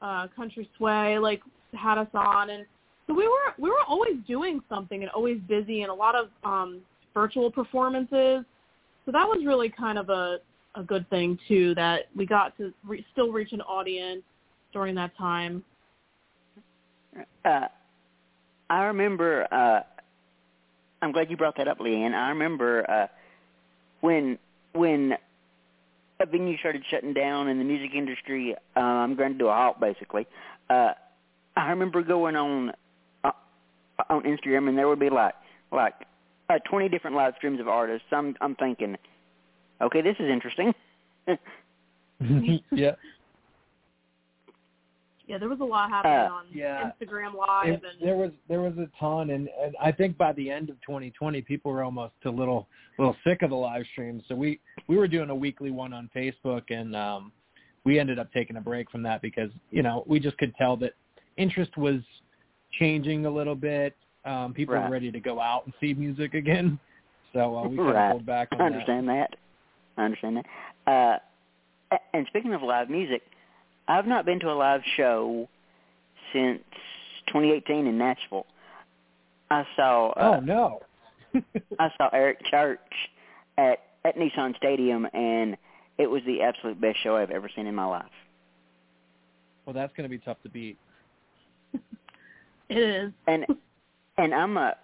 uh, 0.00 0.28
Country 0.28 0.68
Sway, 0.78 1.18
like 1.18 1.42
had 1.74 1.98
us 1.98 2.08
on, 2.14 2.50
and 2.50 2.64
so 3.06 3.14
we 3.14 3.26
were 3.26 3.54
we 3.58 3.70
were 3.70 3.82
always 3.86 4.16
doing 4.26 4.62
something 4.68 5.02
and 5.02 5.10
always 5.10 5.38
busy, 5.48 5.82
and 5.82 5.90
a 5.90 5.94
lot 5.94 6.14
of 6.14 6.28
um, 6.44 6.80
virtual 7.12 7.50
performances. 7.50 8.44
So 9.04 9.12
that 9.12 9.26
was 9.26 9.44
really 9.44 9.68
kind 9.68 9.98
of 9.98 10.08
a 10.08 10.38
a 10.74 10.82
good 10.82 11.08
thing 11.10 11.38
too 11.46 11.74
that 11.74 12.08
we 12.16 12.26
got 12.26 12.56
to 12.58 12.72
re- 12.84 13.04
still 13.12 13.30
reach 13.30 13.52
an 13.52 13.60
audience 13.62 14.22
during 14.72 14.94
that 14.96 15.16
time. 15.16 15.62
Uh, 17.44 17.68
I 18.70 18.82
remember. 18.84 19.46
Uh, 19.52 19.80
I'm 21.02 21.12
glad 21.12 21.30
you 21.30 21.36
brought 21.36 21.56
that 21.58 21.68
up, 21.68 21.78
Leanne. 21.80 22.14
I 22.14 22.30
remember 22.30 22.90
uh, 22.90 23.06
when 24.00 24.38
when 24.72 25.14
a 26.20 26.26
venue 26.26 26.56
started 26.58 26.82
shutting 26.90 27.12
down 27.12 27.48
in 27.48 27.58
the 27.58 27.64
music 27.64 27.94
industry. 27.94 28.54
Uh, 28.76 28.80
I'm 28.80 29.14
going 29.16 29.32
to 29.32 29.38
do 29.38 29.48
a 29.48 29.52
halt, 29.52 29.80
basically. 29.80 30.26
Uh, 30.70 30.92
I 31.56 31.68
remember 31.68 32.02
going 32.02 32.36
on 32.36 32.72
on 34.08 34.22
Instagram, 34.22 34.68
and 34.68 34.76
there 34.76 34.88
would 34.88 35.00
be 35.00 35.10
like 35.10 35.34
like 35.72 35.94
uh, 36.50 36.58
20 36.68 36.88
different 36.88 37.16
live 37.16 37.34
streams 37.36 37.60
of 37.60 37.68
artists. 37.68 38.06
I'm 38.12 38.36
I'm 38.40 38.54
thinking, 38.56 38.96
okay, 39.80 40.02
this 40.02 40.16
is 40.18 40.30
interesting. 40.30 40.74
yeah, 42.72 42.92
Yeah, 45.26 45.38
there 45.38 45.48
was 45.48 45.60
a 45.60 45.64
lot 45.64 45.88
happening 45.90 46.16
Uh, 46.16 46.34
on 46.34 46.44
yeah. 46.52 46.90
Instagram 47.00 47.34
Live 47.34 47.68
it, 47.68 47.82
and 47.82 48.06
there 48.06 48.16
was 48.16 48.30
there 48.48 48.60
was 48.60 48.74
a 48.78 48.88
ton, 49.00 49.30
and, 49.30 49.48
and 49.62 49.74
I 49.82 49.90
think 49.90 50.18
by 50.18 50.32
the 50.34 50.50
end 50.50 50.70
of 50.70 50.76
2020, 50.82 51.40
people 51.42 51.72
were 51.72 51.82
almost 51.82 52.14
a 52.24 52.30
little 52.30 52.68
little 52.98 53.16
sick 53.24 53.42
of 53.42 53.50
the 53.50 53.56
live 53.56 53.84
streams. 53.92 54.22
So 54.28 54.34
we 54.34 54.60
we 54.86 54.96
were 54.96 55.08
doing 55.08 55.30
a 55.30 55.34
weekly 55.34 55.70
one 55.70 55.92
on 55.92 56.10
Facebook, 56.14 56.64
and 56.68 56.94
um, 56.94 57.32
we 57.84 57.98
ended 57.98 58.18
up 58.18 58.32
taking 58.32 58.56
a 58.56 58.60
break 58.60 58.90
from 58.90 59.02
that 59.04 59.22
because 59.22 59.50
you 59.70 59.82
know 59.82 60.04
we 60.06 60.20
just 60.20 60.36
could 60.38 60.54
tell 60.56 60.76
that 60.78 60.92
interest 61.36 61.76
was 61.76 62.00
changing 62.78 63.26
a 63.26 63.30
little 63.30 63.54
bit. 63.54 63.94
Um, 64.24 64.54
people 64.54 64.74
Right. 64.74 64.84
were 64.84 64.90
ready 64.90 65.10
to 65.12 65.20
go 65.20 65.40
out 65.40 65.64
and 65.66 65.74
see 65.80 65.92
music 65.94 66.34
again, 66.34 66.78
so 67.32 67.56
uh, 67.58 67.68
we 67.68 67.76
kind 67.76 67.88
Right. 67.90 68.06
of 68.06 68.12
pulled 68.12 68.26
back 68.26 68.48
on 68.52 68.60
I 68.60 68.66
understand 68.66 69.08
that. 69.08 69.36
I 69.96 70.04
understand 70.04 70.38
that. 70.38 70.46
Uh, 70.90 71.96
and 72.14 72.26
speaking 72.28 72.54
of 72.54 72.62
live 72.62 72.88
music, 72.90 73.22
I've 73.86 74.06
not 74.06 74.24
been 74.24 74.40
to 74.40 74.50
a 74.50 74.54
live 74.54 74.80
show 74.96 75.46
since 76.32 76.62
2018 77.28 77.86
in 77.86 77.98
Nashville. 77.98 78.46
I 79.50 79.66
saw 79.76 80.08
uh, 80.12 80.36
Oh 80.36 80.40
no! 80.40 80.80
I 81.78 81.90
saw 81.98 82.08
Eric 82.12 82.44
Church 82.46 82.80
at 83.58 83.78
at 84.06 84.16
Nissan 84.16 84.56
Stadium, 84.56 85.06
and 85.12 85.56
it 85.98 86.06
was 86.08 86.22
the 86.26 86.42
absolute 86.42 86.80
best 86.80 86.98
show 87.02 87.16
I've 87.16 87.30
ever 87.30 87.48
seen 87.54 87.66
in 87.66 87.74
my 87.74 87.84
life. 87.84 88.04
well, 89.66 89.74
that's 89.74 89.92
going 89.96 90.04
to 90.04 90.10
be 90.10 90.18
tough 90.18 90.38
to 90.42 90.48
beat. 90.48 90.76
It 92.68 92.78
is. 92.78 93.12
And 93.26 93.46
and 94.18 94.34
I'm 94.34 94.56
a 94.56 94.74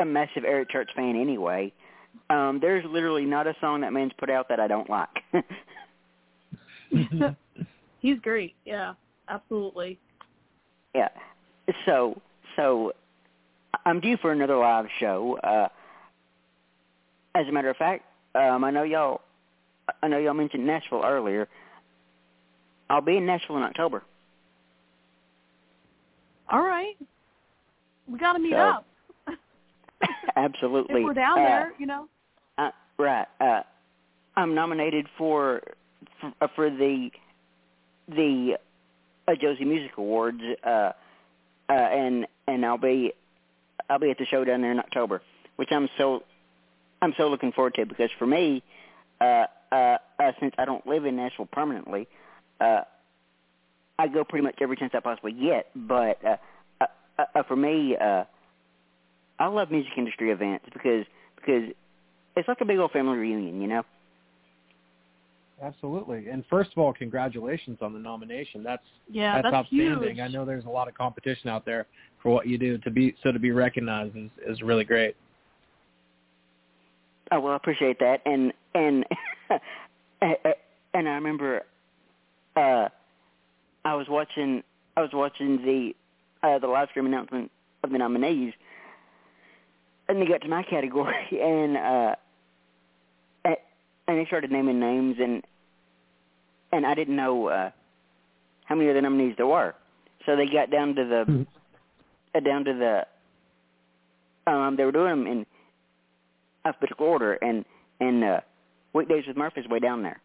a 0.00 0.04
massive 0.04 0.44
Eric 0.44 0.70
Church 0.70 0.90
fan 0.94 1.16
anyway. 1.16 1.72
Um, 2.30 2.58
there's 2.60 2.84
literally 2.84 3.24
not 3.24 3.46
a 3.46 3.54
song 3.60 3.80
that 3.80 3.92
man's 3.92 4.12
put 4.18 4.30
out 4.30 4.48
that 4.48 4.60
I 4.60 4.68
don't 4.68 4.88
like. 4.88 5.08
He's 8.00 8.18
great. 8.20 8.54
Yeah. 8.64 8.94
absolutely. 9.28 9.98
Yeah. 10.94 11.08
So 11.86 12.20
so 12.56 12.92
I'm 13.84 14.00
due 14.00 14.16
for 14.18 14.32
another 14.32 14.56
live 14.56 14.86
show. 14.98 15.38
Uh, 15.42 15.68
as 17.34 17.46
a 17.48 17.52
matter 17.52 17.70
of 17.70 17.76
fact, 17.76 18.04
um, 18.34 18.64
I 18.64 18.70
know 18.70 18.82
y'all 18.82 19.20
I 20.02 20.08
know 20.08 20.18
y'all 20.18 20.34
mentioned 20.34 20.66
Nashville 20.66 21.02
earlier. 21.04 21.48
I'll 22.90 23.00
be 23.00 23.16
in 23.16 23.26
Nashville 23.26 23.58
in 23.58 23.62
October. 23.62 24.02
All 26.50 26.62
right. 26.62 26.94
We 28.10 28.18
got 28.18 28.34
to 28.34 28.38
meet 28.38 28.52
So, 28.52 28.56
up. 28.58 28.86
Absolutely. 30.36 31.00
if 31.00 31.04
we're 31.04 31.14
down 31.14 31.38
Uh, 31.38 31.42
there, 31.42 31.72
you 31.78 31.86
know. 31.86 32.08
Uh, 32.56 32.70
right. 32.98 33.26
Uh, 33.40 33.62
I'm 34.36 34.54
nominated 34.54 35.06
for 35.18 35.62
for, 36.20 36.32
uh, 36.40 36.48
for 36.54 36.70
the 36.70 37.10
the 38.08 38.56
uh, 39.26 39.34
Josie 39.34 39.64
Music 39.64 39.92
Awards, 39.98 40.40
uh, 40.64 40.68
uh, 40.68 40.92
and 41.72 42.26
and 42.46 42.64
I'll 42.64 42.78
be 42.78 43.12
I'll 43.90 43.98
be 43.98 44.10
at 44.10 44.18
the 44.18 44.26
show 44.26 44.44
down 44.44 44.62
there 44.62 44.72
in 44.72 44.78
October, 44.78 45.20
which 45.56 45.70
I'm 45.72 45.88
so 45.98 46.22
I'm 47.02 47.14
so 47.16 47.28
looking 47.28 47.52
forward 47.52 47.74
to 47.74 47.84
because 47.84 48.10
for 48.18 48.26
me, 48.26 48.62
uh, 49.20 49.46
uh, 49.72 49.98
uh, 50.18 50.32
since 50.40 50.54
I 50.56 50.64
don't 50.64 50.86
live 50.86 51.04
in 51.04 51.16
Nashville 51.16 51.46
permanently, 51.46 52.06
uh, 52.60 52.82
I 53.98 54.06
go 54.06 54.24
pretty 54.24 54.44
much 54.44 54.56
every 54.60 54.76
chance 54.76 54.92
I 54.94 55.00
possibly 55.00 55.32
get. 55.32 55.66
But 55.74 56.24
uh, 56.24 56.36
uh, 56.80 57.24
uh, 57.34 57.42
for 57.46 57.56
me, 57.56 57.96
uh, 57.96 58.24
I 59.38 59.46
love 59.46 59.70
music 59.70 59.92
industry 59.96 60.30
events 60.30 60.64
because 60.72 61.04
because 61.36 61.72
it's 62.36 62.48
like 62.48 62.60
a 62.60 62.64
big 62.64 62.78
old 62.78 62.92
family 62.92 63.18
reunion, 63.18 63.60
you 63.60 63.68
know. 63.68 63.82
Absolutely. 65.60 66.28
And 66.28 66.44
first 66.48 66.70
of 66.70 66.78
all, 66.78 66.92
congratulations 66.92 67.78
on 67.80 67.92
the 67.92 67.98
nomination. 67.98 68.62
That's 68.62 68.82
Yeah, 69.10 69.34
that's, 69.34 69.44
that's 69.46 69.54
outstanding. 69.54 70.16
huge. 70.16 70.20
I 70.20 70.28
know 70.28 70.44
there's 70.44 70.66
a 70.66 70.70
lot 70.70 70.86
of 70.86 70.94
competition 70.94 71.50
out 71.50 71.64
there 71.64 71.86
for 72.22 72.30
what 72.30 72.46
you 72.46 72.58
do. 72.58 72.78
To 72.78 72.90
be 72.90 73.16
so 73.22 73.32
to 73.32 73.38
be 73.38 73.50
recognized 73.50 74.16
is 74.16 74.30
is 74.46 74.62
really 74.62 74.84
great. 74.84 75.16
Oh 77.32 77.40
well, 77.40 77.52
I 77.52 77.56
appreciate 77.56 77.98
that, 77.98 78.20
and 78.24 78.52
and 78.74 79.04
and 80.22 81.08
I 81.08 81.12
remember 81.12 81.62
uh 82.56 82.88
I 83.88 83.94
was 83.94 84.06
watching 84.06 84.62
I 84.98 85.00
was 85.00 85.10
watching 85.14 85.62
the 85.64 85.96
uh 86.46 86.58
the 86.58 86.66
live 86.66 86.90
stream 86.90 87.06
announcement 87.06 87.50
of 87.82 87.90
the 87.90 87.96
nominees, 87.96 88.52
and 90.08 90.20
they 90.20 90.26
got 90.26 90.42
to 90.42 90.48
my 90.48 90.62
category, 90.62 91.26
and 91.42 91.76
uh 91.76 92.14
and 93.44 94.18
they 94.18 94.26
started 94.26 94.52
naming 94.52 94.78
names, 94.78 95.16
and 95.18 95.42
and 96.70 96.84
I 96.84 96.94
didn't 96.94 97.16
know 97.16 97.46
uh 97.46 97.70
how 98.66 98.74
many 98.74 98.90
other 98.90 99.00
nominees 99.00 99.36
there 99.38 99.46
were, 99.46 99.74
so 100.26 100.36
they 100.36 100.44
got 100.46 100.70
down 100.70 100.94
to 100.94 101.04
the 101.06 101.46
uh, 102.34 102.40
down 102.40 102.64
to 102.66 102.74
the 102.74 104.52
um 104.52 104.76
they 104.76 104.84
were 104.84 104.92
doing 104.92 105.08
them 105.08 105.26
in 105.26 105.46
alphabetical 106.66 107.06
order 107.06 107.34
and 107.34 107.64
and 108.00 108.22
uh 108.22 108.40
weekdays 108.92 109.24
with 109.26 109.38
Murph 109.38 109.56
is 109.56 109.66
way 109.66 109.78
down 109.78 110.02
there. 110.02 110.20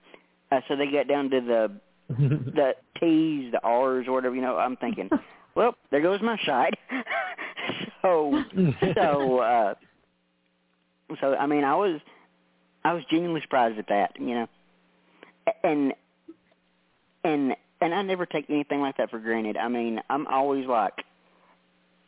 Uh, 0.52 0.60
so 0.68 0.76
they 0.76 0.88
got 0.92 1.08
down 1.08 1.30
to 1.30 1.40
the 1.40 1.72
the 2.56 2.76
T's, 3.00 3.52
the 3.52 3.62
R's, 3.64 4.08
or 4.08 4.14
whatever. 4.14 4.36
You 4.36 4.42
know, 4.42 4.58
I'm 4.58 4.78
thinking, 4.78 5.10
well, 5.56 5.76
there 5.92 6.02
goes 6.02 6.22
my 6.22 6.38
shot. 6.44 6.74
so 8.02 8.44
so 8.96 9.40
uh 9.40 9.74
so 11.22 11.36
I 11.36 11.46
mean, 11.46 11.64
I 11.64 11.76
was 11.76 12.00
I 12.84 12.94
was 12.94 13.04
genuinely 13.10 13.42
surprised 13.42 13.78
at 13.80 13.88
that. 13.88 14.20
You 14.20 14.36
know, 14.36 14.48
and 15.64 15.94
and 17.24 17.56
and 17.82 17.94
I 17.94 18.02
never 18.02 18.26
take 18.26 18.50
anything 18.50 18.82
like 18.82 18.98
that 18.98 19.10
for 19.10 19.20
granted. 19.20 19.58
I 19.58 19.68
mean, 19.68 20.00
I'm 20.10 20.28
always 20.28 20.66
like, 20.66 21.04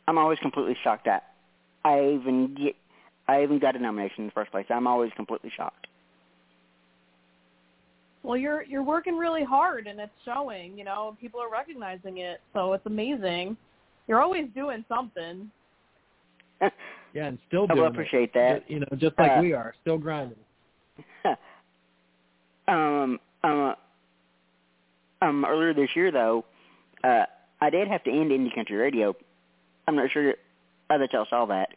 I'm 0.08 0.18
always 0.18 0.38
completely 0.38 0.76
shocked 0.82 1.06
at. 1.06 1.24
I 1.84 2.16
even 2.18 2.54
get 2.54 2.76
I 3.28 3.42
even 3.42 3.58
got 3.58 3.76
a 3.76 3.78
nomination 3.78 4.20
in 4.20 4.26
the 4.26 4.32
first 4.32 4.50
place. 4.50 4.66
I'm 4.70 4.86
always 4.86 5.12
completely 5.16 5.50
shocked. 5.56 5.86
Well, 8.26 8.36
you're 8.36 8.64
you're 8.64 8.82
working 8.82 9.16
really 9.16 9.44
hard, 9.44 9.86
and 9.86 10.00
it's 10.00 10.10
showing. 10.24 10.76
You 10.76 10.82
know, 10.82 11.16
people 11.20 11.38
are 11.40 11.48
recognizing 11.48 12.18
it, 12.18 12.40
so 12.52 12.72
it's 12.72 12.84
amazing. 12.84 13.56
You're 14.08 14.20
always 14.20 14.46
doing 14.54 14.84
something. 14.88 15.50
Yeah, 17.14 17.28
and 17.28 17.38
still 17.48 17.64
I 17.64 17.68
doing 17.68 17.78
will 17.78 17.86
it. 17.86 17.92
appreciate 17.92 18.34
that. 18.34 18.68
You 18.68 18.80
know, 18.80 18.86
just 18.98 19.18
like 19.18 19.30
Uh, 19.30 19.40
we 19.40 19.54
are, 19.54 19.72
still 19.80 19.96
grinding. 19.96 20.36
um, 22.68 23.18
um, 23.42 23.74
um, 25.22 25.44
earlier 25.46 25.72
this 25.72 25.88
year 25.96 26.12
though, 26.12 26.44
uh, 27.04 27.24
I 27.62 27.70
did 27.70 27.88
have 27.88 28.04
to 28.04 28.10
end 28.10 28.32
indie 28.32 28.54
country 28.54 28.76
radio. 28.76 29.16
I'm 29.88 29.96
not 29.96 30.10
sure 30.10 30.34
uh, 30.90 30.98
that 30.98 31.10
y'all 31.14 31.24
saw 31.30 31.46
that. 31.46 31.70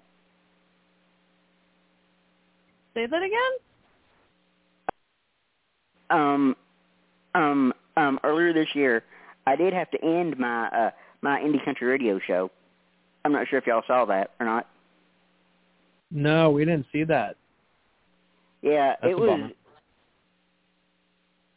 Say 2.95 3.05
that 3.05 3.23
again. 3.23 3.68
Um, 6.09 6.55
um, 7.35 7.73
um, 7.97 8.19
earlier 8.23 8.53
this 8.53 8.69
year, 8.73 9.03
I 9.45 9.55
did 9.55 9.73
have 9.73 9.89
to 9.91 10.03
end 10.03 10.37
my 10.37 10.67
uh, 10.67 10.91
my 11.21 11.39
indie 11.39 11.63
country 11.63 11.87
radio 11.87 12.19
show. 12.19 12.51
I'm 13.25 13.31
not 13.31 13.47
sure 13.47 13.59
if 13.59 13.67
y'all 13.67 13.83
saw 13.85 14.05
that 14.05 14.31
or 14.39 14.45
not. 14.45 14.67
No, 16.11 16.49
we 16.49 16.65
didn't 16.65 16.87
see 16.91 17.03
that. 17.03 17.35
Yeah, 18.61 18.95
That's 19.01 19.11
it 19.11 19.19
was. 19.19 19.29
bummer. 19.29 19.49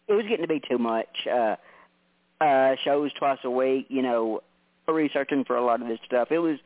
It 0.09 0.13
was 0.13 0.25
getting 0.25 0.47
to 0.47 0.49
be 0.49 0.61
too 0.61 0.79
much. 0.79 1.09
Uh, 1.31 1.57
uh, 2.41 2.75
shows 2.85 3.13
twice 3.15 3.39
a 3.45 3.51
week. 3.51 3.87
You 3.89 4.03
know, 4.03 4.43
researching 4.89 5.45
for 5.45 5.57
a 5.57 5.65
lot 5.65 5.81
of 5.81 5.89
this 5.89 6.01
stuff. 6.07 6.29
It 6.31 6.39
was. 6.39 6.59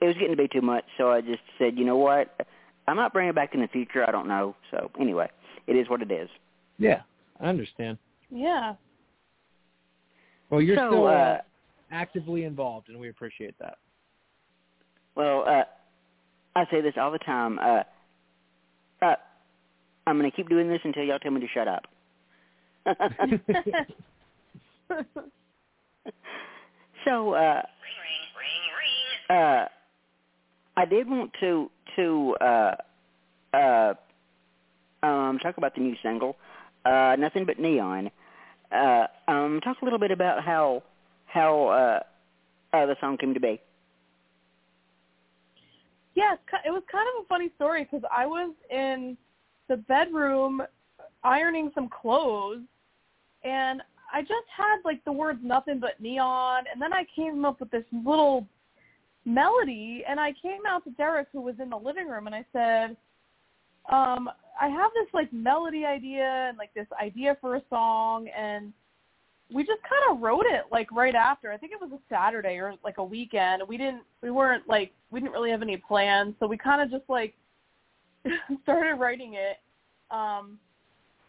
It 0.00 0.06
was 0.06 0.14
getting 0.14 0.36
to 0.36 0.42
be 0.42 0.48
too 0.48 0.62
much. 0.62 0.84
So 0.98 1.12
I 1.12 1.20
just 1.20 1.42
said, 1.58 1.78
you 1.78 1.84
know 1.84 1.96
what? 1.96 2.34
I 2.88 2.94
might 2.94 3.12
bring 3.12 3.28
it 3.28 3.36
back 3.36 3.54
in 3.54 3.60
the 3.60 3.68
future. 3.68 4.04
I 4.06 4.10
don't 4.10 4.26
know. 4.26 4.56
So 4.72 4.90
anyway, 5.00 5.30
it 5.68 5.76
is 5.76 5.88
what 5.88 6.02
it 6.02 6.10
is. 6.10 6.28
Yeah, 6.78 7.02
I 7.42 7.46
understand. 7.46 7.98
Yeah. 8.30 8.74
Well, 10.48 10.62
you're 10.62 10.76
so, 10.76 10.88
still 10.88 11.06
uh, 11.06 11.10
uh, 11.10 11.38
actively 11.90 12.44
involved, 12.44 12.88
and 12.88 12.98
we 12.98 13.08
appreciate 13.08 13.54
that. 13.58 13.78
Well, 15.14 15.44
uh, 15.46 15.64
I 16.56 16.64
say 16.70 16.80
this 16.80 16.94
all 16.98 17.10
the 17.10 17.18
time. 17.18 17.58
Uh, 17.58 17.82
uh, 19.02 19.16
I'm 20.06 20.18
going 20.18 20.30
to 20.30 20.36
keep 20.36 20.48
doing 20.48 20.68
this 20.68 20.80
until 20.84 21.02
y'all 21.04 21.18
tell 21.18 21.32
me 21.32 21.40
to 21.40 21.48
shut 21.52 21.68
up. 21.68 21.84
so, 27.04 27.34
uh, 27.34 27.62
uh, 29.30 29.66
I 30.76 30.84
did 30.84 31.08
want 31.08 31.30
to 31.40 31.70
to 31.96 32.36
uh, 32.40 32.74
uh, 33.54 33.94
um, 35.02 35.38
talk 35.42 35.58
about 35.58 35.74
the 35.74 35.80
new 35.80 35.94
single, 36.02 36.36
uh, 36.84 37.16
"Nothing 37.18 37.44
But 37.44 37.58
Neon." 37.58 38.10
Uh, 38.70 39.06
um, 39.28 39.60
talk 39.62 39.76
a 39.82 39.84
little 39.84 39.98
bit 39.98 40.10
about 40.10 40.42
how 40.42 40.82
how 41.26 41.66
uh, 41.68 42.76
uh, 42.76 42.86
the 42.86 42.96
song 43.00 43.16
came 43.16 43.34
to 43.34 43.40
be. 43.40 43.60
yeah, 46.14 46.34
it 46.64 46.70
was 46.70 46.82
kind 46.90 47.06
of 47.16 47.24
a 47.24 47.26
funny 47.26 47.50
story 47.56 47.84
because 47.84 48.06
I 48.14 48.26
was 48.26 48.52
in 48.70 49.16
the 49.68 49.76
bedroom 49.76 50.62
ironing 51.24 51.70
some 51.74 51.88
clothes, 51.88 52.60
and 53.44 53.82
I 54.12 54.20
just 54.20 54.46
had 54.54 54.76
like 54.84 55.02
the 55.04 55.12
words 55.12 55.40
"nothing 55.42 55.80
but 55.80 56.00
neon," 56.00 56.64
and 56.72 56.80
then 56.80 56.92
I 56.92 57.04
came 57.16 57.44
up 57.44 57.60
with 57.60 57.70
this 57.70 57.84
little 57.92 58.46
melody, 59.24 60.04
and 60.08 60.18
I 60.20 60.32
came 60.42 60.62
out 60.68 60.84
to 60.84 60.90
Derek, 60.90 61.28
who 61.32 61.40
was 61.40 61.54
in 61.60 61.70
the 61.70 61.76
living 61.76 62.08
room, 62.08 62.26
and 62.26 62.34
I 62.34 62.44
said, 62.52 62.96
um, 63.90 64.28
"I 64.60 64.68
have 64.68 64.90
this 64.94 65.12
like 65.12 65.32
melody 65.32 65.84
idea 65.84 66.24
and 66.48 66.58
like 66.58 66.72
this 66.74 66.86
idea 67.00 67.36
for 67.40 67.56
a 67.56 67.62
song," 67.70 68.28
and 68.28 68.72
we 69.52 69.64
just 69.64 69.82
kind 69.82 70.16
of 70.16 70.22
wrote 70.22 70.46
it 70.46 70.64
like 70.70 70.90
right 70.92 71.14
after. 71.14 71.52
I 71.52 71.56
think 71.56 71.72
it 71.72 71.80
was 71.80 71.90
a 71.92 72.00
Saturday 72.08 72.56
or 72.56 72.74
like 72.84 72.98
a 72.98 73.04
weekend. 73.04 73.62
We 73.66 73.76
didn't 73.76 74.02
we 74.22 74.30
weren't 74.30 74.68
like 74.68 74.92
we 75.10 75.20
didn't 75.20 75.32
really 75.32 75.50
have 75.50 75.62
any 75.62 75.76
plans, 75.76 76.34
so 76.40 76.46
we 76.46 76.56
kind 76.56 76.80
of 76.80 76.90
just 76.90 77.08
like 77.08 77.34
started 78.62 78.94
writing 78.96 79.34
it. 79.34 79.58
Um 80.10 80.58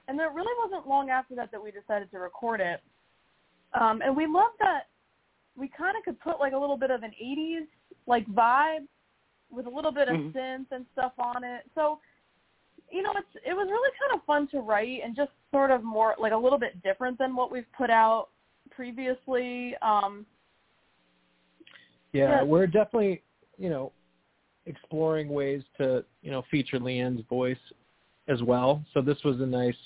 and 0.07 0.19
then 0.19 0.27
it 0.27 0.33
really 0.33 0.53
wasn't 0.63 0.87
long 0.87 1.09
after 1.09 1.35
that 1.35 1.51
that 1.51 1.63
we 1.63 1.71
decided 1.71 2.11
to 2.11 2.19
record 2.19 2.61
it. 2.61 2.81
Um 3.79 4.01
and 4.01 4.15
we 4.15 4.25
loved 4.25 4.55
that 4.59 4.83
we 5.55 5.67
kind 5.67 5.95
of 5.97 6.03
could 6.03 6.19
put 6.19 6.39
like 6.39 6.53
a 6.53 6.57
little 6.57 6.77
bit 6.77 6.91
of 6.91 7.03
an 7.03 7.11
80s 7.21 7.67
like 8.07 8.25
vibe 8.27 8.87
with 9.51 9.65
a 9.67 9.69
little 9.69 9.91
bit 9.91 10.07
of 10.07 10.15
Mhm. 10.15 10.33
synth 10.33 10.71
and 10.71 10.85
stuff 10.93 11.13
on 11.17 11.43
it. 11.43 11.69
So 11.75 11.99
you 12.91 13.01
know, 13.01 13.11
it's 13.15 13.45
it 13.45 13.53
was 13.53 13.67
really 13.69 13.91
kind 13.99 14.19
of 14.19 14.25
fun 14.25 14.47
to 14.49 14.59
write 14.59 15.01
and 15.03 15.15
just 15.15 15.31
sort 15.51 15.71
of 15.71 15.83
more 15.83 16.15
like 16.19 16.31
a 16.33 16.37
little 16.37 16.59
bit 16.59 16.81
different 16.83 17.17
than 17.17 17.35
what 17.35 17.51
we've 17.51 17.71
put 17.77 17.89
out 17.89 18.29
previously. 18.71 19.75
Um 19.81 20.25
Yeah, 22.11 22.29
Yeah. 22.29 22.43
we're 22.43 22.67
definitely, 22.67 23.23
you 23.57 23.69
know, 23.69 23.91
exploring 24.65 25.29
ways 25.29 25.63
to, 25.77 26.05
you 26.21 26.31
know, 26.31 26.43
feature 26.49 26.79
Leanne's 26.79 27.25
voice 27.27 27.57
as 28.27 28.41
well. 28.41 28.83
So 28.93 29.01
this 29.01 29.21
was 29.23 29.41
a 29.41 29.45
nice 29.45 29.77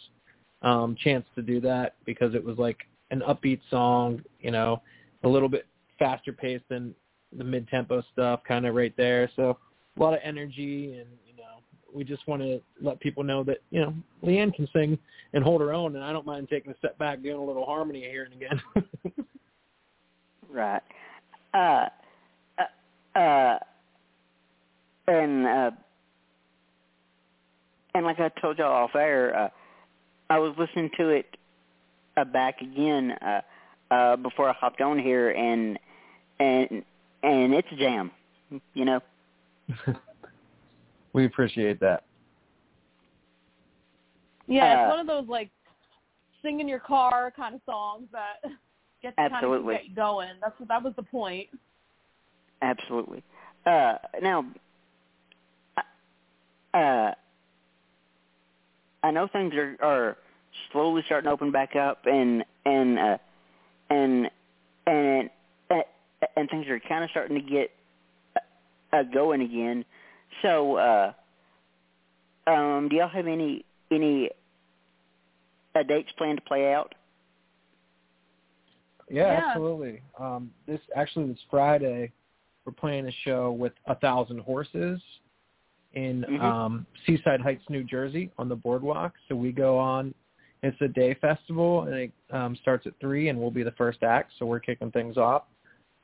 um 0.61 0.95
chance 1.03 1.25
to 1.35 1.41
do 1.41 1.59
that 1.61 1.95
because 2.05 2.33
it 2.35 2.43
was 2.43 2.57
like 2.57 2.79
an 3.11 3.21
upbeat 3.21 3.61
song, 3.69 4.21
you 4.39 4.51
know, 4.51 4.81
a 5.23 5.27
little 5.27 5.49
bit 5.49 5.65
faster 5.97 6.33
paced 6.33 6.67
than 6.69 6.93
the 7.37 7.43
mid 7.43 7.67
tempo 7.67 8.03
stuff, 8.13 8.41
kind 8.47 8.65
of 8.65 8.75
right 8.75 8.95
there. 8.97 9.29
So 9.35 9.57
a 9.97 10.03
lot 10.03 10.13
of 10.13 10.19
energy, 10.23 10.97
and 10.97 11.07
we 11.93 12.03
just 12.03 12.27
want 12.27 12.41
to 12.41 12.61
let 12.81 12.99
people 12.99 13.23
know 13.23 13.43
that 13.43 13.57
you 13.71 13.81
know 13.81 13.93
Leanne 14.23 14.53
can 14.53 14.67
sing 14.73 14.97
and 15.33 15.43
hold 15.43 15.61
her 15.61 15.73
own, 15.73 15.95
and 15.95 16.03
I 16.03 16.11
don't 16.11 16.25
mind 16.25 16.47
taking 16.49 16.71
a 16.71 16.77
step 16.77 16.97
back, 16.97 17.21
doing 17.21 17.37
a 17.37 17.43
little 17.43 17.65
harmony 17.65 18.01
here 18.01 18.25
and 18.25 18.33
again. 18.33 19.25
right. 20.51 20.81
Uh, 21.53 21.87
uh, 22.57 23.19
uh, 23.19 23.59
and 25.07 25.45
uh, 25.45 25.71
and 27.95 28.05
like 28.05 28.19
I 28.19 28.29
told 28.41 28.57
y'all 28.57 28.71
off 28.71 28.95
air, 28.95 29.35
uh, 29.35 29.49
I 30.29 30.39
was 30.39 30.53
listening 30.57 30.91
to 30.97 31.09
it 31.09 31.37
uh, 32.15 32.25
back 32.25 32.61
again 32.61 33.11
uh, 33.11 33.41
uh, 33.91 34.15
before 34.17 34.49
I 34.49 34.53
hopped 34.53 34.81
on 34.81 34.99
here, 34.99 35.31
and 35.31 35.79
and 36.39 36.83
and 37.23 37.53
it's 37.53 37.67
a 37.71 37.75
jam, 37.75 38.11
you 38.73 38.85
know. 38.85 38.99
we 41.17 41.25
appreciate 41.25 41.79
that. 41.79 42.03
Yeah, 44.45 44.63
Uh, 44.63 44.83
it's 44.83 44.89
one 44.89 44.99
of 44.99 45.07
those 45.07 45.27
like 45.27 45.49
sing 46.43 46.59
in 46.59 46.67
your 46.67 46.79
car 46.79 47.33
kind 47.35 47.55
of 47.55 47.61
songs 47.65 48.07
that 48.11 48.39
gets 49.01 49.15
to 49.15 49.21
kind 49.23 49.33
of 49.33 49.33
Absolutely. 49.33 49.73
get 49.73 49.95
going. 49.95 50.29
That's 50.39 50.53
that 50.67 50.83
was 50.83 50.93
the 50.95 51.03
point. 51.03 51.49
Absolutely. 52.61 53.23
Uh, 53.65 53.95
now, 54.21 54.45
uh, 56.73 57.11
I 59.03 59.11
know 59.11 59.27
things 59.27 59.53
are, 59.55 59.75
are 59.81 60.17
slowly 60.71 61.01
starting 61.07 61.27
to 61.27 61.31
open 61.31 61.51
back 61.51 61.75
up, 61.75 62.05
and 62.05 62.45
and 62.65 62.99
uh, 62.99 63.17
and 63.89 64.29
and 64.85 65.29
and, 65.71 65.83
and 66.35 66.49
things 66.49 66.67
are 66.67 66.79
kind 66.87 67.03
of 67.03 67.09
starting 67.09 67.35
to 67.35 67.49
get 67.49 67.71
uh, 68.93 69.03
going 69.13 69.41
again. 69.41 69.83
So, 70.41 70.75
uh, 70.75 71.13
um, 72.47 72.87
do 72.89 72.95
y'all 72.97 73.07
have 73.09 73.27
any 73.27 73.65
any 73.91 74.29
uh, 75.75 75.83
dates 75.83 76.11
planned 76.17 76.37
to 76.37 76.43
play 76.43 76.73
out? 76.73 76.93
Yeah, 79.09 79.31
Yeah. 79.31 79.43
absolutely. 79.47 80.01
Um, 80.19 80.51
this 80.65 80.81
actually 80.95 81.27
this 81.27 81.39
Friday, 81.49 82.11
we're 82.65 82.73
playing 82.73 83.07
a 83.07 83.11
show 83.23 83.51
with 83.51 83.73
a 83.85 83.95
thousand 83.95 84.39
horses 84.39 85.01
in 85.93 86.23
Mhm. 86.23 86.41
um, 86.41 86.87
Seaside 87.05 87.41
Heights, 87.41 87.63
New 87.69 87.83
Jersey, 87.83 88.31
on 88.37 88.49
the 88.49 88.55
boardwalk. 88.55 89.13
So 89.27 89.35
we 89.35 89.51
go 89.51 89.77
on. 89.77 90.13
It's 90.63 90.79
a 90.81 90.87
day 90.87 91.13
festival, 91.13 91.83
and 91.83 91.93
it 91.95 92.11
um, 92.31 92.55
starts 92.57 92.87
at 92.87 92.93
three, 92.99 93.29
and 93.29 93.39
we'll 93.39 93.51
be 93.51 93.63
the 93.63 93.71
first 93.71 94.03
act. 94.03 94.33
So 94.37 94.45
we're 94.45 94.59
kicking 94.59 94.91
things 94.91 95.15
off. 95.17 95.43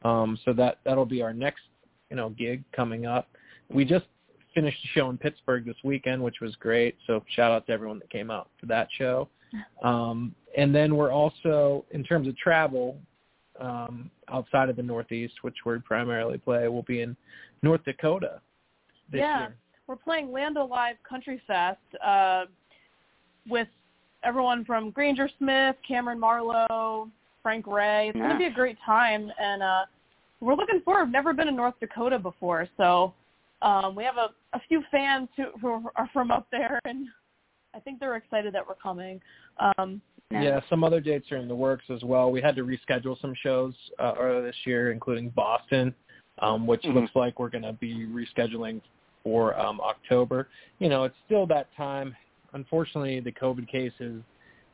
Um, 0.03 0.37
so 0.45 0.53
that 0.53 0.79
that'll 0.83 1.05
be 1.05 1.21
our 1.21 1.33
next, 1.33 1.63
you 2.09 2.15
know, 2.15 2.29
gig 2.29 2.63
coming 2.71 3.05
up. 3.05 3.27
We 3.69 3.83
just 3.83 4.05
finished 4.53 4.77
a 4.83 4.87
show 4.99 5.09
in 5.09 5.17
Pittsburgh 5.17 5.65
this 5.65 5.75
weekend, 5.83 6.21
which 6.21 6.41
was 6.41 6.55
great. 6.57 6.95
So 7.07 7.23
shout 7.35 7.51
out 7.51 7.65
to 7.67 7.73
everyone 7.73 7.99
that 7.99 8.09
came 8.09 8.31
out 8.31 8.49
for 8.59 8.65
that 8.67 8.87
show. 8.97 9.29
Um, 9.83 10.33
and 10.57 10.73
then 10.73 10.95
we're 10.95 11.11
also, 11.11 11.85
in 11.91 12.03
terms 12.03 12.27
of 12.27 12.35
travel, 12.37 12.97
um, 13.59 14.09
outside 14.29 14.69
of 14.69 14.75
the 14.75 14.81
Northeast, 14.81 15.35
which 15.43 15.57
we 15.63 15.77
primarily 15.79 16.39
play, 16.39 16.67
we'll 16.67 16.81
be 16.81 17.01
in 17.01 17.15
North 17.61 17.83
Dakota 17.85 18.41
this 19.11 19.19
year. 19.19 19.21
Yeah. 19.21 19.39
year. 19.41 19.55
We're 19.85 19.95
playing 19.95 20.31
Lando 20.31 20.65
Live 20.65 20.95
Country 21.07 21.41
Fest 21.45 21.77
uh, 22.03 22.45
with 23.47 23.67
everyone 24.23 24.65
from 24.65 24.91
Granger 24.91 25.29
Smith, 25.37 25.75
Cameron 25.87 26.19
Marlowe, 26.19 27.09
Frank 27.41 27.67
Ray. 27.67 28.09
It's 28.09 28.17
going 28.17 28.31
to 28.31 28.37
be 28.37 28.45
a 28.45 28.51
great 28.51 28.77
time, 28.85 29.29
and 29.39 29.61
uh, 29.61 29.81
we're 30.39 30.55
looking 30.55 30.81
forward. 30.81 31.05
We've 31.05 31.13
never 31.13 31.33
been 31.33 31.47
in 31.47 31.55
North 31.55 31.75
Dakota 31.79 32.17
before, 32.17 32.67
so 32.77 33.13
um, 33.63 33.95
we 33.95 34.03
have 34.03 34.17
a, 34.17 34.29
a 34.55 34.61
few 34.67 34.83
fans 34.91 35.29
who, 35.37 35.45
who 35.59 35.89
are 35.95 36.09
from 36.11 36.31
up 36.31 36.47
there, 36.51 36.79
and 36.85 37.07
I 37.73 37.79
think 37.79 37.99
they're 37.99 38.17
excited 38.17 38.53
that 38.53 38.67
we're 38.67 38.75
coming. 38.75 39.21
Um, 39.77 40.01
Yeah, 40.31 40.59
some 40.69 40.83
other 40.83 40.99
dates 40.99 41.31
are 41.31 41.37
in 41.37 41.47
the 41.47 41.55
works 41.55 41.85
as 41.89 42.03
well. 42.03 42.31
We 42.31 42.41
had 42.41 42.55
to 42.55 42.63
reschedule 42.63 43.19
some 43.21 43.33
shows 43.41 43.73
uh, 43.99 44.13
earlier 44.19 44.41
this 44.41 44.55
year, 44.65 44.91
including 44.91 45.29
Boston, 45.29 45.93
um, 46.39 46.67
which 46.67 46.81
Mhm. 46.83 46.95
looks 46.95 47.15
like 47.15 47.39
we're 47.39 47.49
going 47.49 47.63
to 47.63 47.73
be 47.73 48.05
rescheduling 48.07 48.81
for 49.23 49.57
um, 49.59 49.79
October. 49.81 50.49
You 50.79 50.89
know, 50.89 51.03
it's 51.03 51.15
still 51.25 51.45
that 51.47 51.73
time. 51.75 52.15
Unfortunately, 52.53 53.19
the 53.19 53.31
COVID 53.31 53.67
cases 53.67 54.21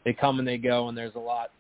they 0.06 0.14
come 0.14 0.40
and 0.40 0.48
they 0.48 0.58
go, 0.58 0.88
and 0.88 0.98
there's 0.98 1.16
a 1.16 1.20
lot 1.20 1.52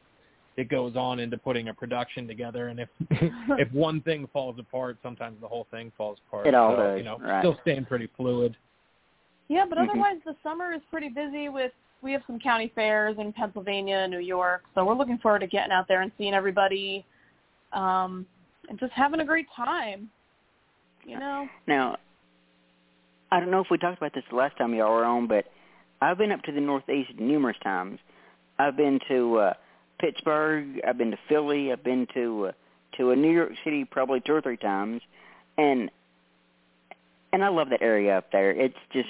that 0.59 0.67
goes 0.67 0.97
on 0.97 1.19
into 1.19 1.37
putting 1.37 1.69
a 1.69 1.73
production 1.73 2.27
together. 2.27 2.67
And 2.67 2.81
if 2.81 2.89
if 3.57 3.71
one 3.71 4.01
thing 4.01 4.27
falls 4.33 4.59
apart, 4.59 4.97
sometimes 5.01 5.39
the 5.39 5.47
whole 5.47 5.65
thing 5.71 5.89
falls 5.97 6.17
apart. 6.27 6.47
It 6.47 6.53
all 6.53 6.75
so, 6.75 6.83
does, 6.83 6.97
You 6.97 7.05
know, 7.05 7.17
right. 7.21 7.39
still 7.39 7.57
staying 7.61 7.85
pretty 7.85 8.09
fluid. 8.17 8.57
Yeah, 9.47 9.65
but 9.67 9.77
Mhm. 9.77 9.89
otherwise 9.89 10.17
the 10.25 10.35
summer 10.43 10.73
is 10.73 10.81
pretty 10.91 11.07
busy 11.07 11.47
with 11.47 11.71
we 12.01 12.11
have 12.11 12.23
some 12.27 12.39
county 12.39 12.71
fairs 12.75 13.17
in 13.19 13.31
Pennsylvania, 13.31 14.05
New 14.07 14.19
York. 14.19 14.63
So 14.75 14.83
we're 14.83 14.95
looking 14.95 15.17
forward 15.17 15.39
to 15.39 15.47
getting 15.47 15.71
out 15.71 15.87
there 15.87 16.01
and 16.01 16.11
seeing 16.17 16.33
everybody 16.33 17.05
um 17.71 18.27
and 18.67 18.77
just 18.77 18.91
having 18.91 19.21
a 19.21 19.25
great 19.25 19.47
time. 19.55 20.09
You 21.05 21.19
know? 21.19 21.47
Now, 21.67 21.95
I 23.31 23.39
don't 23.39 23.49
know 23.49 23.61
if 23.61 23.67
we 23.71 23.77
talked 23.77 23.97
about 23.97 24.13
this 24.13 24.25
the 24.29 24.35
last 24.35 24.57
time 24.57 24.73
y'all 24.73 24.91
were 24.91 25.05
on, 25.05 25.25
but 25.25 25.45
I've 26.01 26.17
been 26.17 26.33
up 26.33 26.41
to 26.43 26.51
the 26.51 26.59
Northeast 26.59 27.11
numerous 27.17 27.57
times. 27.63 27.99
I've 28.59 28.75
been 28.75 28.99
to 29.07 29.37
uh, 29.37 29.53
Pittsburgh. 29.99 30.81
I've 30.87 30.97
been 30.97 31.11
to 31.11 31.19
Philly. 31.27 31.71
I've 31.71 31.83
been 31.83 32.07
to 32.13 32.47
uh, 32.47 32.51
to 32.97 33.11
a 33.11 33.15
New 33.15 33.31
York 33.31 33.51
City 33.63 33.85
probably 33.85 34.21
two 34.21 34.33
or 34.33 34.41
three 34.41 34.57
times, 34.57 35.01
and 35.57 35.91
and 37.31 37.43
I 37.43 37.49
love 37.49 37.69
that 37.69 37.81
area 37.81 38.17
up 38.17 38.31
there. 38.31 38.51
It's 38.51 38.77
just 38.91 39.09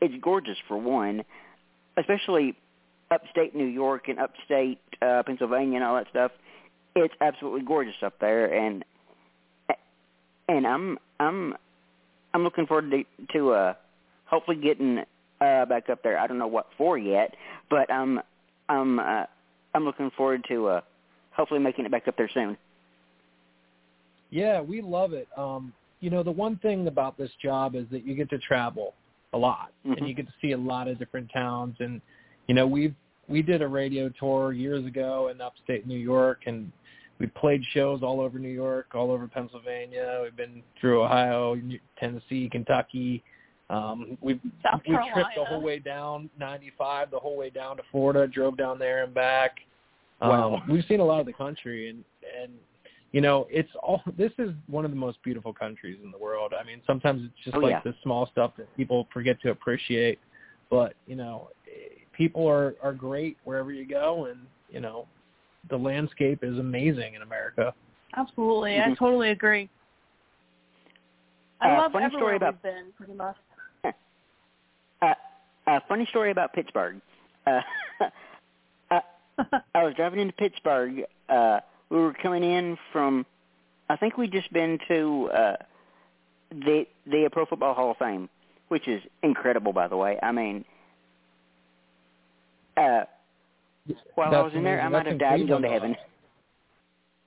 it's 0.00 0.14
gorgeous 0.22 0.56
for 0.66 0.76
one, 0.76 1.24
especially 1.96 2.56
upstate 3.10 3.54
New 3.54 3.66
York 3.66 4.08
and 4.08 4.18
upstate 4.18 4.80
uh, 5.02 5.22
Pennsylvania 5.24 5.76
and 5.76 5.84
all 5.84 5.96
that 5.96 6.08
stuff. 6.10 6.32
It's 6.96 7.14
absolutely 7.20 7.62
gorgeous 7.62 7.94
up 8.02 8.18
there, 8.20 8.52
and 8.52 8.84
and 10.48 10.66
I'm 10.66 10.98
I'm 11.18 11.54
I'm 12.34 12.42
looking 12.42 12.66
forward 12.66 12.90
to 12.90 13.04
to 13.34 13.52
uh 13.52 13.74
hopefully 14.24 14.56
getting 14.56 15.04
uh 15.40 15.66
back 15.66 15.88
up 15.88 16.02
there. 16.02 16.18
I 16.18 16.26
don't 16.26 16.38
know 16.38 16.48
what 16.48 16.66
for 16.76 16.98
yet, 16.98 17.34
but 17.68 17.92
I'm 17.92 18.20
I'm 18.68 18.98
uh 18.98 19.24
I'm 19.74 19.84
looking 19.84 20.10
forward 20.16 20.44
to 20.48 20.66
uh 20.68 20.80
hopefully 21.32 21.60
making 21.60 21.84
it 21.84 21.90
back 21.90 22.08
up 22.08 22.16
there 22.16 22.30
soon. 22.32 22.56
Yeah, 24.30 24.60
we 24.60 24.80
love 24.80 25.12
it. 25.12 25.28
Um, 25.36 25.72
you 26.00 26.10
know, 26.10 26.22
the 26.22 26.30
one 26.30 26.56
thing 26.58 26.86
about 26.86 27.18
this 27.18 27.30
job 27.42 27.74
is 27.74 27.84
that 27.90 28.06
you 28.06 28.14
get 28.14 28.30
to 28.30 28.38
travel 28.38 28.94
a 29.32 29.38
lot 29.38 29.72
Mhm. 29.86 29.98
and 29.98 30.08
you 30.08 30.14
get 30.14 30.26
to 30.26 30.32
see 30.40 30.52
a 30.52 30.56
lot 30.58 30.88
of 30.88 30.98
different 30.98 31.30
towns 31.32 31.76
and 31.80 32.00
you 32.46 32.54
know, 32.54 32.66
we've 32.66 32.94
we 33.28 33.42
did 33.42 33.62
a 33.62 33.68
radio 33.68 34.08
tour 34.08 34.52
years 34.52 34.84
ago 34.84 35.28
in 35.28 35.40
upstate 35.40 35.86
New 35.86 35.98
York 35.98 36.42
and 36.46 36.72
we 37.20 37.26
played 37.28 37.62
shows 37.66 38.02
all 38.02 38.20
over 38.20 38.38
New 38.40 38.48
York, 38.48 38.94
all 38.94 39.12
over 39.12 39.28
Pennsylvania. 39.28 40.20
We've 40.24 40.34
been 40.34 40.62
through 40.80 41.04
Ohio, 41.04 41.60
Tennessee, 41.98 42.48
Kentucky. 42.50 43.22
Um, 43.70 44.18
we've 44.20 44.40
South 44.64 44.80
we 44.86 44.96
tripped 45.14 45.30
the 45.36 45.44
whole 45.44 45.62
way 45.62 45.78
down 45.78 46.28
95, 46.38 47.10
the 47.12 47.18
whole 47.18 47.36
way 47.36 47.50
down 47.50 47.76
to 47.76 47.82
Florida, 47.92 48.26
drove 48.26 48.56
down 48.56 48.78
there 48.80 49.04
and 49.04 49.14
back. 49.14 49.58
Wow. 50.20 50.56
Um, 50.56 50.62
we've 50.68 50.84
seen 50.88 50.98
a 51.00 51.04
lot 51.04 51.20
of 51.20 51.26
the 51.26 51.32
country, 51.32 51.88
and 51.88 52.04
and 52.42 52.52
you 53.12 53.20
know, 53.20 53.46
it's 53.48 53.70
all. 53.82 54.02
This 54.18 54.32
is 54.38 54.50
one 54.66 54.84
of 54.84 54.90
the 54.90 54.96
most 54.96 55.22
beautiful 55.22 55.52
countries 55.52 55.98
in 56.02 56.10
the 56.10 56.18
world. 56.18 56.52
I 56.58 56.64
mean, 56.64 56.80
sometimes 56.86 57.22
it's 57.24 57.44
just 57.44 57.56
Oh, 57.56 57.60
like 57.60 57.70
yeah. 57.70 57.80
the 57.84 57.94
small 58.02 58.26
stuff 58.32 58.52
that 58.58 58.66
people 58.76 59.06
forget 59.12 59.40
to 59.42 59.50
appreciate. 59.50 60.18
But 60.68 60.94
you 61.06 61.14
know, 61.16 61.50
people 62.12 62.46
are 62.48 62.74
are 62.82 62.92
great 62.92 63.36
wherever 63.44 63.72
you 63.72 63.86
go, 63.86 64.26
and 64.26 64.40
you 64.68 64.80
know, 64.80 65.06
the 65.70 65.76
landscape 65.76 66.40
is 66.42 66.58
amazing 66.58 67.14
in 67.14 67.22
America. 67.22 67.72
Absolutely. 68.16 68.80
I 68.80 68.88
Mhm. 68.90 68.98
totally 68.98 69.30
agree. 69.30 69.68
I 71.60 71.70
Uh, 71.70 71.78
love 71.78 71.92
funny 71.92 72.06
everywhere 72.06 72.20
story 72.22 72.36
about- 72.36 72.54
we've 72.54 72.62
been, 72.62 72.92
pretty 72.92 73.12
much. 73.14 73.36
A 75.70 75.80
funny 75.88 76.04
story 76.06 76.32
about 76.32 76.52
Pittsburgh. 76.52 77.00
Uh 77.46 77.60
uh, 78.90 79.00
I 79.74 79.84
was 79.84 79.94
driving 79.94 80.18
into 80.18 80.32
Pittsburgh. 80.34 81.02
Uh 81.28 81.60
we 81.90 81.98
were 81.98 82.12
coming 82.12 82.42
in 82.42 82.76
from 82.92 83.24
I 83.88 83.96
think 83.96 84.16
we'd 84.16 84.32
just 84.32 84.52
been 84.52 84.78
to 84.88 85.30
uh 85.32 85.56
the 86.50 86.86
the 87.06 87.28
Pro 87.30 87.46
Football 87.46 87.74
Hall 87.74 87.92
of 87.92 87.98
Fame, 87.98 88.28
which 88.68 88.88
is 88.88 89.00
incredible 89.22 89.72
by 89.72 89.86
the 89.86 89.96
way. 89.96 90.18
I 90.20 90.32
mean 90.32 90.64
uh 92.76 93.04
while 94.16 94.34
I 94.34 94.40
was 94.42 94.52
in 94.54 94.64
there 94.64 94.80
I 94.80 94.88
might 94.88 95.06
have 95.06 95.18
died 95.18 95.38
and 95.40 95.48
gone 95.48 95.62
to 95.62 95.68
heaven. 95.68 95.96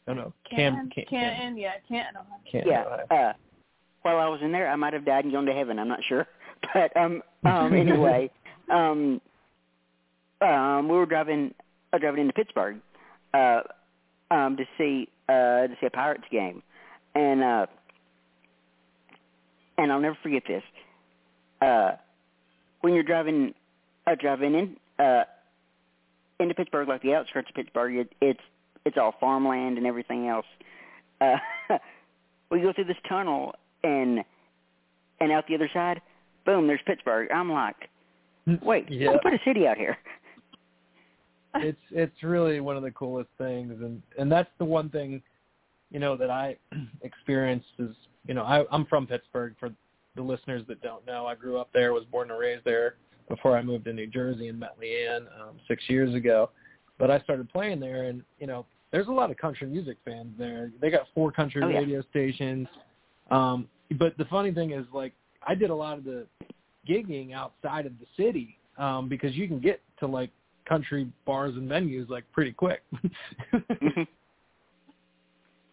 No, 0.05 0.13
no, 0.13 0.33
Canton, 0.49 0.89
Cam, 0.93 1.05
Cam, 1.05 1.05
Canton, 1.09 1.57
yeah, 1.57 1.71
Canton. 1.87 2.17
Ohio. 2.17 2.39
Canton, 2.51 2.71
Yeah. 2.71 2.83
Ohio. 2.83 3.29
Uh 3.29 3.33
while 4.01 4.19
I 4.19 4.27
was 4.27 4.41
in 4.41 4.51
there 4.51 4.69
I 4.69 4.75
might 4.75 4.91
have 4.91 5.05
died 5.05 5.23
and 5.23 5.33
gone 5.33 5.45
to 5.45 5.53
heaven, 5.53 5.79
I'm 5.79 5.87
not 5.87 6.03
sure. 6.03 6.27
But 6.73 6.95
um 6.95 7.21
um 7.45 7.73
anyway, 7.73 8.29
um 8.71 9.21
um 10.41 10.87
we 10.87 10.95
were 10.95 11.05
driving 11.05 11.53
uh, 11.91 11.97
driving 11.97 12.21
into 12.21 12.33
Pittsburgh 12.33 12.77
uh 13.33 13.61
um 14.31 14.57
to 14.57 14.65
see 14.77 15.09
uh, 15.29 15.67
to 15.67 15.75
see 15.79 15.87
a 15.87 15.89
Pirates 15.89 16.25
game, 16.31 16.61
and 17.15 17.43
uh, 17.43 17.65
and 19.77 19.91
I'll 19.91 20.01
never 20.01 20.17
forget 20.21 20.43
this. 20.47 20.63
Uh, 21.61 21.91
when 22.81 22.93
you're 22.93 23.03
driving, 23.03 23.53
uh, 24.05 24.15
driving 24.19 24.53
in 24.53 25.03
uh, 25.03 25.23
into 26.39 26.53
Pittsburgh, 26.53 26.87
like 26.87 27.01
the 27.01 27.13
outskirts 27.13 27.49
of 27.49 27.55
Pittsburgh, 27.55 27.95
it, 27.95 28.11
it's 28.21 28.41
it's 28.85 28.97
all 28.97 29.13
farmland 29.19 29.77
and 29.77 29.87
everything 29.87 30.27
else. 30.27 30.45
Uh, 31.21 31.37
we 32.51 32.59
go 32.59 32.73
through 32.73 32.85
this 32.85 32.97
tunnel 33.07 33.55
and 33.83 34.19
and 35.19 35.31
out 35.31 35.47
the 35.47 35.55
other 35.55 35.69
side, 35.73 36.01
boom, 36.45 36.67
there's 36.67 36.81
Pittsburgh. 36.85 37.29
I'm 37.31 37.51
like, 37.51 37.89
wait, 38.61 38.89
Yeah. 38.89 39.13
who 39.13 39.19
put 39.19 39.33
a 39.33 39.39
city 39.45 39.67
out 39.67 39.77
here? 39.77 39.97
it's 41.55 41.77
it's 41.91 42.23
really 42.23 42.59
one 42.59 42.75
of 42.75 42.81
the 42.83 42.89
coolest 42.91 43.29
things 43.37 43.73
and 43.81 44.01
and 44.17 44.31
that's 44.31 44.49
the 44.57 44.65
one 44.65 44.89
thing 44.89 45.21
you 45.91 45.99
know 45.99 46.17
that 46.17 46.31
i 46.31 46.55
experienced 47.03 47.67
is 47.77 47.95
you 48.25 48.33
know 48.33 48.41
i 48.41 48.65
i'm 48.71 48.87
from 48.87 49.05
pittsburgh 49.05 49.53
for 49.59 49.69
the 50.15 50.21
listeners 50.21 50.63
that 50.67 50.81
don't 50.81 51.05
know 51.05 51.27
i 51.27 51.35
grew 51.35 51.59
up 51.59 51.69
there 51.71 51.93
was 51.93 52.05
born 52.05 52.31
and 52.31 52.39
raised 52.39 52.65
there 52.65 52.95
before 53.29 53.55
i 53.55 53.61
moved 53.61 53.85
to 53.85 53.93
new 53.93 54.07
jersey 54.07 54.47
and 54.47 54.59
met 54.59 54.75
leanne 54.81 55.27
um 55.39 55.59
six 55.67 55.83
years 55.87 56.15
ago 56.15 56.49
but 56.97 57.11
i 57.11 57.19
started 57.19 57.47
playing 57.49 57.79
there 57.79 58.05
and 58.05 58.23
you 58.39 58.47
know 58.47 58.65
there's 58.91 59.07
a 59.07 59.11
lot 59.11 59.29
of 59.29 59.37
country 59.37 59.67
music 59.67 59.97
fans 60.03 60.33
there 60.39 60.71
they 60.81 60.89
got 60.89 61.03
four 61.13 61.31
country 61.31 61.61
Oh, 61.63 61.67
yeah. 61.67 61.77
radio 61.77 62.01
stations 62.09 62.67
um 63.29 63.67
but 63.99 64.17
the 64.17 64.25
funny 64.25 64.51
thing 64.51 64.71
is 64.71 64.87
like 64.91 65.13
i 65.47 65.55
did 65.55 65.69
a 65.69 65.75
lot 65.75 65.97
of 65.97 66.03
the 66.03 66.25
gigging 66.87 67.33
outside 67.33 67.85
of 67.85 67.93
the 67.99 68.05
city 68.17 68.57
um 68.77 69.07
because 69.07 69.35
you 69.35 69.47
can 69.47 69.59
get 69.59 69.81
to 69.99 70.07
like 70.07 70.29
country 70.65 71.07
bars 71.25 71.55
and 71.55 71.69
venues 71.69 72.09
like 72.09 72.23
pretty 72.31 72.51
quick. 72.51 72.81
Mhm. 73.53 74.07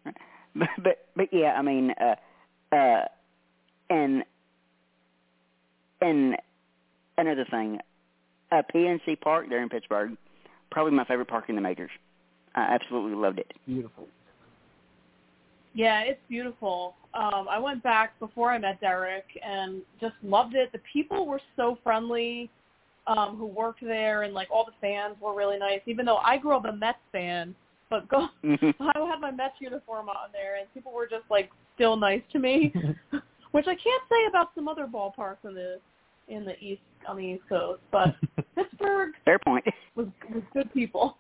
but, 0.55 0.69
but 0.83 1.07
but 1.15 1.29
yeah, 1.33 1.53
I 1.53 1.63
mean, 1.63 1.93
uh, 2.01 2.75
uh, 2.75 3.05
and 3.91 4.25
and 6.01 6.37
another 7.19 7.47
thing, 7.51 7.79
uh, 8.51 8.63
PNC 8.75 9.21
Park 9.21 9.47
there 9.49 9.63
in 9.63 9.69
Pittsburgh, 9.69 10.17
probably 10.71 10.93
my 10.93 11.05
favorite 11.05 11.29
park 11.29 11.45
in 11.49 11.55
the 11.55 11.61
majors. 11.61 11.91
I 12.55 12.63
absolutely 12.75 13.15
loved 13.15 13.39
it. 13.39 13.53
Beautiful. 13.67 14.09
Yeah, 15.75 16.03
it's 16.03 16.21
beautiful. 16.29 16.95
Um, 17.15 17.47
I 17.49 17.59
went 17.59 17.83
back 17.83 18.19
before 18.19 18.51
I 18.51 18.59
met 18.59 18.81
Derek 18.81 19.25
and 19.45 19.83
just 20.01 20.15
loved 20.23 20.55
it. 20.55 20.73
The 20.73 20.81
people 20.93 21.27
were 21.27 21.41
so 21.57 21.79
friendly 21.83 22.51
um, 23.07 23.37
who 23.37 23.47
worked 23.47 23.81
there, 23.81 24.23
and 24.23 24.35
like 24.35 24.49
all 24.51 24.65
the 24.65 24.73
fans 24.81 25.17
were 25.21 25.35
really 25.35 25.59
nice. 25.59 25.81
Even 25.87 26.07
though 26.07 26.19
I 26.19 26.39
grew 26.39 26.57
up 26.57 26.65
a 26.65 26.73
Mets 26.73 26.99
fan, 27.13 27.55
but 27.89 28.09
go. 28.09 28.29
I 28.45 29.07
had 29.09 29.21
my 29.21 29.31
Mets 29.31 29.55
uniform 29.61 30.09
on 30.09 30.31
there, 30.33 30.57
and 30.57 30.73
people 30.75 30.93
were 30.93 31.07
just 31.07 31.25
like 31.31 31.51
still 31.75 31.97
nice 31.97 32.23
to 32.33 32.39
me, 32.39 32.73
which 33.53 33.67
I 33.67 33.75
can't 33.75 34.03
say 34.09 34.27
about 34.29 34.51
some 34.55 34.69
other 34.69 34.87
ballparks 34.87 35.45
in 35.45 35.55
the 35.55 35.79
in 36.29 36.45
the 36.45 36.57
east 36.59 36.83
on 37.09 37.17
the 37.17 37.23
East 37.23 37.43
Coast. 37.49 37.81
But 37.91 38.15
Pittsburgh 38.55 39.13
Fair 39.25 39.39
point. 39.39 39.65
was 39.95 40.07
was 40.33 40.43
good 40.53 40.73
people. 40.73 41.17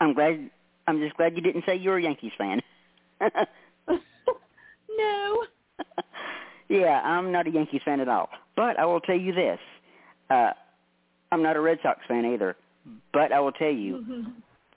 I'm 0.00 0.14
glad. 0.14 0.50
I'm 0.86 1.00
just 1.00 1.16
glad 1.16 1.34
you 1.34 1.42
didn't 1.42 1.64
say 1.66 1.76
you 1.76 1.90
were 1.90 1.98
a 1.98 2.02
Yankees 2.02 2.32
fan. 2.36 2.60
no. 4.98 5.44
yeah, 6.68 7.00
I'm 7.04 7.32
not 7.32 7.46
a 7.46 7.50
Yankees 7.50 7.82
fan 7.84 8.00
at 8.00 8.08
all. 8.08 8.28
But 8.56 8.78
I 8.78 8.86
will 8.86 9.00
tell 9.00 9.18
you 9.18 9.32
this: 9.32 9.58
uh, 10.30 10.50
I'm 11.32 11.42
not 11.42 11.56
a 11.56 11.60
Red 11.60 11.78
Sox 11.82 12.00
fan 12.08 12.24
either. 12.24 12.56
But 13.12 13.32
I 13.32 13.40
will 13.40 13.52
tell 13.52 13.70
you, 13.70 14.26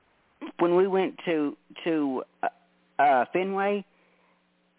when 0.60 0.76
we 0.76 0.88
went 0.88 1.20
to 1.26 1.58
to 1.84 2.24
uh, 2.44 2.48
uh, 3.02 3.26
Fenway, 3.34 3.84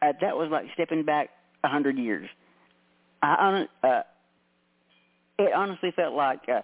uh, 0.02 0.12
that 0.20 0.36
was 0.36 0.48
like 0.50 0.66
stepping 0.74 1.04
back 1.04 1.30
a 1.64 1.68
hundred 1.68 1.98
years. 1.98 2.28
I 3.22 3.66
uh, 3.82 4.02
it 5.38 5.52
honestly 5.52 5.92
felt 5.94 6.14
like 6.14 6.40
uh, 6.48 6.62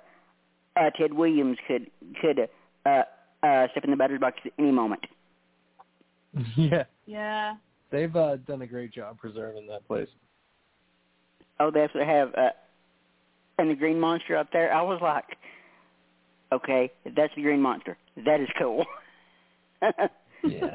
uh, 0.77 0.91
Ted 0.91 1.13
Williams 1.13 1.59
could 1.67 1.91
could 2.21 2.49
uh, 2.87 3.03
uh, 3.43 3.69
step 3.71 3.85
in 3.85 3.91
the 3.91 3.97
batter's 3.97 4.21
box 4.21 4.39
at 4.45 4.53
any 4.59 4.71
moment. 4.71 5.05
yeah, 6.57 6.85
yeah. 7.07 7.55
they've 7.91 8.15
uh, 8.15 8.37
done 8.47 8.63
a 8.63 8.67
great 8.67 8.93
job 8.93 9.19
preserving 9.19 9.67
that 9.69 9.87
place. 9.87 10.09
Oh, 11.61 11.71
they 11.71 11.81
absolutely 11.83 12.13
have. 12.13 12.35
Uh, 12.35 12.51
and 13.59 13.71
the 13.71 13.75
green 13.75 14.01
monster 14.01 14.37
up 14.37 14.49
there, 14.53 14.73
I 14.75 14.83
was 14.83 14.99
like, 15.01 15.37
okay, 16.53 16.91
that's 17.17 17.33
the 17.37 17.43
green 17.43 17.61
monster. 17.61 17.97
That 18.25 18.41
is 18.41 18.49
cool. 18.59 18.85
Yeah. 20.47 20.75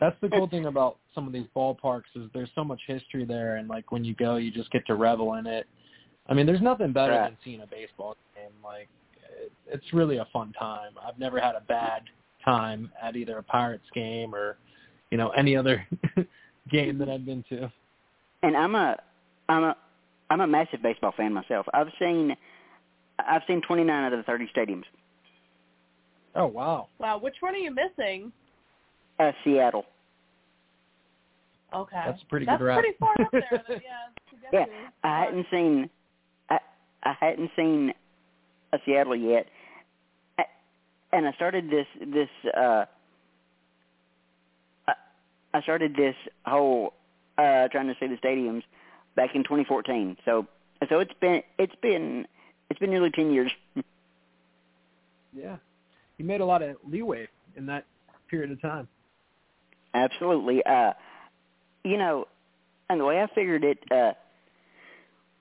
That's 0.00 0.16
the 0.20 0.28
cool 0.28 0.48
thing 0.48 0.66
about 0.66 0.98
some 1.14 1.28
of 1.28 1.32
these 1.32 1.46
ballparks 1.54 2.10
is 2.16 2.28
there's 2.34 2.50
so 2.56 2.64
much 2.64 2.80
history 2.88 3.24
there, 3.24 3.56
and 3.56 3.68
like 3.68 3.92
when 3.92 4.04
you 4.04 4.16
go, 4.16 4.34
you 4.34 4.50
just 4.50 4.68
get 4.72 4.84
to 4.86 4.96
revel 4.96 5.34
in 5.34 5.46
it. 5.46 5.66
I 6.26 6.34
mean, 6.34 6.44
there's 6.44 6.60
nothing 6.60 6.92
better 6.92 7.12
Right. 7.12 7.28
than 7.28 7.36
seeing 7.44 7.60
a 7.60 7.66
baseball 7.66 8.16
game. 8.34 8.50
Like, 8.64 8.88
it, 9.40 9.52
it's 9.68 9.92
really 9.92 10.16
a 10.16 10.26
fun 10.32 10.52
time. 10.58 10.92
I've 11.06 11.18
never 11.20 11.38
had 11.38 11.54
a 11.54 11.60
bad 11.60 12.02
time 12.44 12.90
at 13.02 13.16
either 13.16 13.38
a 13.38 13.42
Pirates 13.42 13.84
game 13.94 14.34
or, 14.34 14.56
you 15.10 15.18
know, 15.18 15.30
any 15.30 15.56
other 15.56 15.86
game 16.70 16.98
that 16.98 17.08
I've 17.08 17.24
been 17.24 17.44
to. 17.50 17.70
and 18.42 18.56
I'm 18.56 18.74
a, 18.74 18.96
I'm 19.48 19.64
a, 19.64 19.76
I'm 20.30 20.40
a 20.40 20.46
massive 20.46 20.82
baseball 20.82 21.12
fan 21.16 21.32
myself. 21.32 21.66
I've 21.74 21.88
seen, 21.98 22.34
I've 23.18 23.42
seen 23.46 23.60
29 23.66 23.90
out 24.04 24.12
of 24.12 24.18
the 24.18 24.22
30 24.24 24.48
stadiums. 24.56 24.84
Oh 26.34 26.46
wow. 26.46 26.88
Wow. 26.98 27.18
Which 27.18 27.36
one 27.40 27.54
are 27.54 27.58
you 27.58 27.74
missing? 27.74 28.32
Uh, 29.18 29.32
Seattle. 29.44 29.84
Okay. 31.74 32.02
That's 32.06 32.22
a 32.22 32.26
pretty 32.26 32.46
That's 32.46 32.58
good 32.58 32.64
rap. 32.64 32.78
pretty 32.80 32.96
far 32.98 33.14
up 33.20 33.30
there. 33.32 33.42
then, 33.68 33.80
yeah. 34.52 34.60
Yeah. 34.60 34.64
I 35.04 35.24
hadn't 35.24 35.46
seen, 35.50 35.90
I, 36.50 36.58
I 37.02 37.14
hadn't 37.20 37.50
seen 37.56 37.92
a 38.72 38.78
Seattle 38.86 39.16
yet, 39.16 39.46
I, 39.46 39.48
and 41.12 41.26
I 41.26 41.32
started 41.32 41.70
this 41.70 41.86
this. 42.00 42.28
uh 42.54 42.86
I, 44.88 44.94
I 45.54 45.62
started 45.62 45.94
this 45.94 46.16
whole 46.44 46.94
uh 47.38 47.68
trying 47.68 47.88
to 47.88 47.94
see 48.00 48.06
the 48.06 48.16
stadiums 48.16 48.62
back 49.14 49.34
in 49.34 49.42
2014. 49.44 50.16
So 50.24 50.46
so 50.88 51.00
it's 51.00 51.12
been 51.20 51.42
it's 51.58 51.74
been 51.82 52.26
it's 52.70 52.78
been 52.80 52.90
nearly 52.90 53.10
10 53.10 53.30
years. 53.32 53.52
Yeah. 55.34 55.56
You 56.18 56.26
made 56.26 56.42
a 56.42 56.44
lot 56.44 56.60
of 56.60 56.76
leeway 56.86 57.26
in 57.56 57.64
that 57.64 57.86
period 58.28 58.50
of 58.50 58.60
time. 58.60 58.86
Absolutely. 59.94 60.62
Uh 60.66 60.92
you 61.84 61.96
know, 61.96 62.28
and 62.90 63.00
the 63.00 63.04
way 63.06 63.22
I 63.22 63.26
figured 63.34 63.64
it, 63.64 63.78
uh 63.90 64.12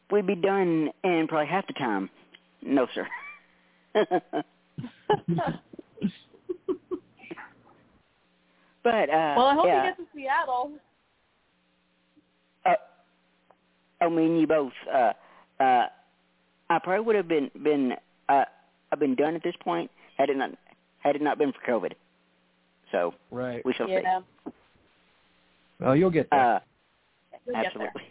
we'd 0.10 0.26
be 0.26 0.36
done 0.36 0.92
in 1.04 1.28
probably 1.28 1.48
half 1.48 1.68
the 1.68 1.74
time. 1.74 2.10
No, 2.62 2.88
sir. 2.96 3.06
but 8.84 9.10
uh 9.10 9.34
well, 9.38 9.48
I 9.48 9.56
hope 9.56 9.66
yeah, 9.66 9.84
you 9.84 9.90
get 9.90 9.98
to 9.98 10.04
Seattle. 10.16 10.72
uh, 12.66 12.74
I 14.02 14.10
mean 14.10 14.38
you 14.38 14.48
both 14.48 14.72
uh 14.94 15.14
uh 15.60 15.88
I 16.70 16.80
probably 16.80 17.06
would 17.06 17.16
have 17.16 17.28
been 17.28 17.52
been 17.64 17.94
uh 18.30 18.46
I've 18.92 19.00
been 19.00 19.16
done 19.16 19.36
at 19.36 19.44
this 19.44 19.56
point 19.64 19.90
had 20.18 20.30
it 20.30 20.38
not 20.38 20.52
had 21.00 21.16
it 21.16 21.22
not 21.22 21.38
been 21.38 21.52
for 21.54 21.72
COVID. 21.72 21.94
So 22.92 23.14
Right. 23.32 23.66
we 23.66 23.74
shall 23.74 23.88
see. 23.88 24.04
Well, 25.80 25.96
you'll 25.96 26.10
get 26.12 26.28
there. 26.30 26.56
Uh 26.56 26.60
You'll 27.46 27.56
get 27.56 27.66
Absolutely. 27.68 28.02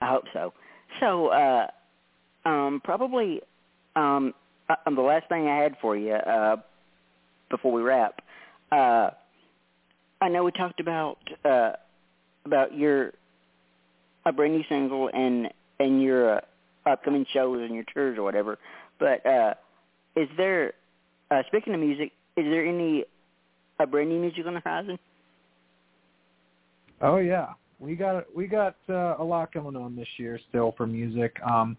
I 0.00 0.10
hope 0.10 0.24
so. 0.32 0.52
So, 1.00 1.28
uh, 1.28 1.66
um, 2.44 2.80
probably 2.84 3.40
um, 3.96 4.32
um, 4.86 4.94
the 4.94 5.02
last 5.02 5.28
thing 5.28 5.46
I 5.46 5.56
had 5.62 5.76
for 5.80 5.96
you 5.96 6.12
uh, 6.12 6.56
before 7.50 7.72
we 7.72 7.82
wrap. 7.82 8.20
Uh, 8.70 9.10
I 10.20 10.28
know 10.28 10.44
we 10.44 10.52
talked 10.52 10.80
about 10.80 11.18
uh, 11.44 11.72
about 12.44 12.76
your 12.76 13.12
a 14.26 14.32
brand 14.32 14.54
new 14.54 14.64
single 14.68 15.10
and 15.12 15.48
and 15.78 16.02
your 16.02 16.36
uh, 16.36 16.40
upcoming 16.86 17.24
shows 17.32 17.60
and 17.62 17.74
your 17.74 17.84
tours 17.94 18.18
or 18.18 18.22
whatever. 18.22 18.58
But 18.98 19.24
uh, 19.24 19.54
is 20.16 20.28
there, 20.36 20.72
uh, 21.30 21.42
speaking 21.46 21.74
of 21.74 21.80
music, 21.80 22.12
is 22.36 22.44
there 22.44 22.66
any 22.66 23.04
uh, 23.78 23.86
brand 23.86 24.08
new 24.08 24.18
music 24.18 24.44
on 24.46 24.54
the 24.54 24.60
horizon? 24.60 24.98
Oh 27.00 27.18
yeah, 27.18 27.52
we 27.78 27.94
got 27.94 28.24
we 28.34 28.46
got 28.46 28.76
uh, 28.88 29.16
a 29.18 29.24
lot 29.24 29.52
going 29.52 29.76
on 29.76 29.94
this 29.94 30.08
year 30.16 30.40
still 30.48 30.74
for 30.76 30.86
music. 30.86 31.36
Um, 31.48 31.76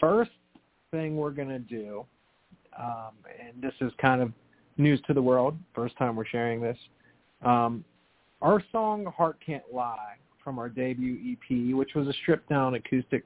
first 0.00 0.30
thing 0.92 1.16
we're 1.16 1.30
gonna 1.30 1.58
do, 1.58 2.04
um, 2.78 3.12
and 3.40 3.62
this 3.62 3.74
is 3.80 3.92
kind 4.00 4.22
of 4.22 4.32
news 4.76 5.00
to 5.06 5.14
the 5.14 5.22
world. 5.22 5.56
First 5.74 5.96
time 5.98 6.16
we're 6.16 6.26
sharing 6.26 6.60
this. 6.60 6.78
Um, 7.44 7.84
our 8.40 8.62
song 8.72 9.06
"Heart 9.16 9.38
Can't 9.44 9.64
Lie" 9.72 10.16
from 10.42 10.58
our 10.58 10.68
debut 10.68 11.18
EP, 11.32 11.76
which 11.76 11.94
was 11.94 12.08
a 12.08 12.12
stripped 12.22 12.48
down 12.48 12.74
acoustic 12.74 13.24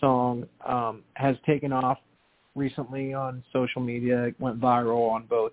song, 0.00 0.46
um, 0.66 1.02
has 1.14 1.36
taken 1.46 1.72
off 1.72 1.98
recently 2.54 3.14
on 3.14 3.42
social 3.52 3.80
media. 3.80 4.24
It 4.24 4.40
went 4.40 4.60
viral 4.60 5.10
on 5.10 5.26
both 5.26 5.52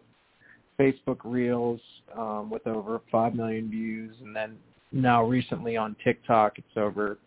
Facebook 0.80 1.20
Reels 1.24 1.80
um, 2.18 2.50
with 2.50 2.68
over 2.68 3.00
five 3.12 3.34
million 3.36 3.70
views, 3.70 4.16
and 4.22 4.36
then 4.36 4.58
now 4.92 5.24
recently 5.24 5.78
on 5.78 5.96
TikTok, 6.04 6.58
it's 6.58 6.78
over 6.78 7.18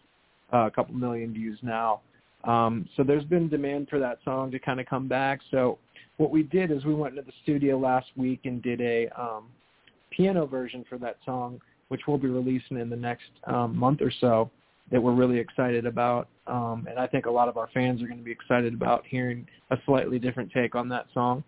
uh, 0.53 0.67
a 0.67 0.71
couple 0.71 0.95
million 0.95 1.33
views 1.33 1.59
now. 1.63 2.01
Um, 2.45 2.89
so 2.97 3.03
there's 3.03 3.25
been 3.25 3.49
demand 3.49 3.89
for 3.89 3.99
that 3.99 4.19
song 4.25 4.51
to 4.53 4.59
kind 4.59 4.81
of 4.81 4.87
come 4.87 5.09
back. 5.09 5.41
So 5.51 5.79
what 6.19 6.31
we 6.31 6.43
did 6.43 6.71
is 6.71 6.85
we 6.85 6.95
went 6.95 7.17
into 7.17 7.27
the 7.27 7.37
studio 7.43 7.79
last 7.79 8.07
week 8.17 8.41
and 8.45 8.63
did 8.63 8.81
a 8.81 9.09
um, 9.21 9.47
piano 10.11 10.47
version 10.47 10.85
for 10.89 10.99
that 10.99 11.17
song, 11.25 11.61
which 11.89 12.03
we'll 12.07 12.19
be 12.19 12.29
releasing 12.29 12.79
in 12.79 12.91
the 12.91 12.97
next 12.97 13.31
um, 13.47 13.77
month 13.77 14.01
or 14.01 14.13
so. 14.21 14.51
That 14.91 15.03
we're 15.03 15.13
really 15.13 15.37
excited 15.37 15.85
about, 15.85 16.29
um, 16.47 16.87
and 16.89 16.99
I 16.99 17.07
think 17.07 17.27
a 17.27 17.31
lot 17.31 17.47
of 17.47 17.59
our 17.59 17.69
fans 17.75 18.01
are 18.01 18.07
going 18.07 18.17
to 18.17 18.25
be 18.25 18.33
excited 18.33 18.73
about 18.73 19.05
hearing 19.07 19.47
a 19.71 19.77
slightly 19.85 20.19
different 20.19 20.51
take 20.51 20.75
on 20.75 20.89
that 20.89 21.05
song. 21.13 21.45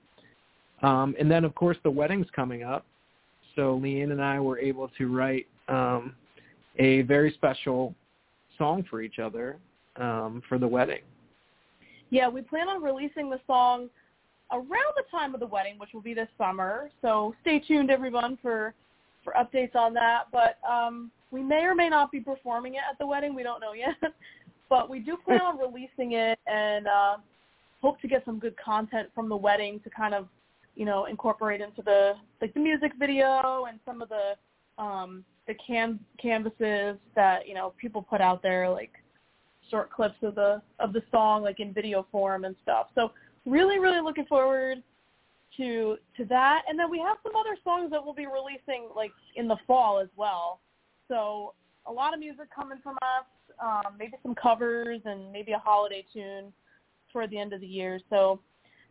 Um, 0.83 1.15
and 1.19 1.31
then, 1.31 1.47
of 1.47 1.55
course, 1.55 1.79
the 1.83 1.91
wedding's 1.91 2.27
coming 2.37 2.65
up. 2.65 2.85
So 3.57 3.81
Leanne 3.83 4.13
and 4.13 4.23
I 4.23 4.39
were 4.41 4.59
able 4.59 4.91
to 4.99 5.11
write 5.11 5.47
um, 5.69 6.15
a 6.79 7.01
very 7.03 7.33
special 7.33 7.95
song 8.59 8.85
for 8.91 9.01
each 9.01 9.19
other 9.19 9.57
um, 9.97 10.43
for 10.49 10.59
the 10.59 10.69
wedding. 10.69 11.03
Yeah, 12.11 12.29
we 12.29 12.43
plan 12.43 12.69
on 12.69 12.83
releasing 12.83 13.31
the 13.31 13.41
song 13.47 13.89
around 14.53 14.95
the 14.97 15.05
time 15.11 15.35
of 15.35 15.41
the 15.41 15.47
wedding, 15.47 15.79
which 15.79 15.91
will 15.95 16.01
be 16.03 16.15
this 16.15 16.29
summer. 16.37 16.91
So 17.03 17.35
stay 17.41 17.61
tuned, 17.61 17.91
everyone, 17.91 18.39
for 18.43 18.75
for 19.23 19.35
updates 19.35 19.77
on 19.77 19.93
that. 19.95 20.25
But 20.33 20.59
um, 20.69 21.11
we 21.31 21.43
may 21.43 21.63
or 21.65 21.75
may 21.75 21.89
not 21.89 22.11
be 22.11 22.21
performing 22.21 22.75
it 22.75 22.83
at 22.91 22.99
the 22.99 23.07
wedding. 23.07 23.35
We 23.35 23.43
don't 23.43 23.61
know 23.61 23.73
yet. 23.73 23.97
but 24.69 24.89
we 24.89 25.01
do 25.01 25.17
plan 25.17 25.41
on 25.41 25.59
releasing 25.59 26.13
it 26.13 26.39
and 26.47 26.87
uh, 26.87 27.17
hope 27.83 28.01
to 28.01 28.09
get 28.09 28.25
some 28.25 28.39
good 28.39 28.55
content 28.57 29.09
from 29.15 29.29
the 29.29 29.37
wedding 29.37 29.81
to 29.81 29.91
kind 29.91 30.15
of, 30.15 30.29
you 30.75 30.85
know, 30.85 31.07
incorporate 31.07 31.61
into 31.61 31.83
the 31.83 32.15
like 32.41 32.55
the 32.55 32.61
music 32.61 32.93
video 32.99 33.67
and 33.69 33.79
some 33.85 34.01
of 34.01 34.09
the 34.09 34.83
um, 34.83 35.25
the 35.47 35.55
can 35.55 35.99
canvases 36.21 36.97
that 37.15 37.47
you 37.47 37.55
know 37.55 37.73
people 37.79 38.01
put 38.01 38.21
out 38.21 38.43
there, 38.43 38.71
like 38.71 38.93
short 39.71 39.91
clips 39.91 40.17
of 40.23 40.35
the 40.35 40.61
of 40.79 40.93
the 40.93 41.03
song, 41.11 41.43
like 41.43 41.61
in 41.61 41.73
video 41.73 42.07
form 42.11 42.45
and 42.45 42.57
stuff. 42.63 42.89
So 42.95 43.13
really, 43.47 43.79
really 43.79 44.01
looking 44.01 44.27
forward 44.27 44.83
to 45.57 45.97
to 46.17 46.25
that. 46.27 46.63
And 46.69 46.79
then 46.79 46.91
we 46.91 46.99
have 46.99 47.19
some 47.23 47.37
other 47.37 47.57
songs 47.65 47.91
that 47.91 48.05
we'll 48.05 48.15
be 48.15 48.27
releasing 48.27 48.89
like 48.95 49.13
in 49.37 49.49
the 49.49 49.57
fall 49.67 50.01
as 50.01 50.09
well. 50.17 50.61
So 51.09 51.55
a 51.87 51.93
lot 51.93 52.15
of 52.15 52.21
music 52.21 52.47
coming 52.55 52.79
from 52.83 52.97
us, 53.03 53.27
um, 53.63 53.95
maybe 53.99 54.15
some 54.23 54.35
covers 54.35 55.01
and 55.05 55.33
maybe 55.33 55.53
a 55.53 55.59
holiday 55.59 56.05
tune 56.13 56.53
toward 57.13 57.31
the 57.31 57.39
end 57.39 57.53
of 57.53 57.61
the 57.61 57.67
year. 57.67 58.01
So 58.11 58.41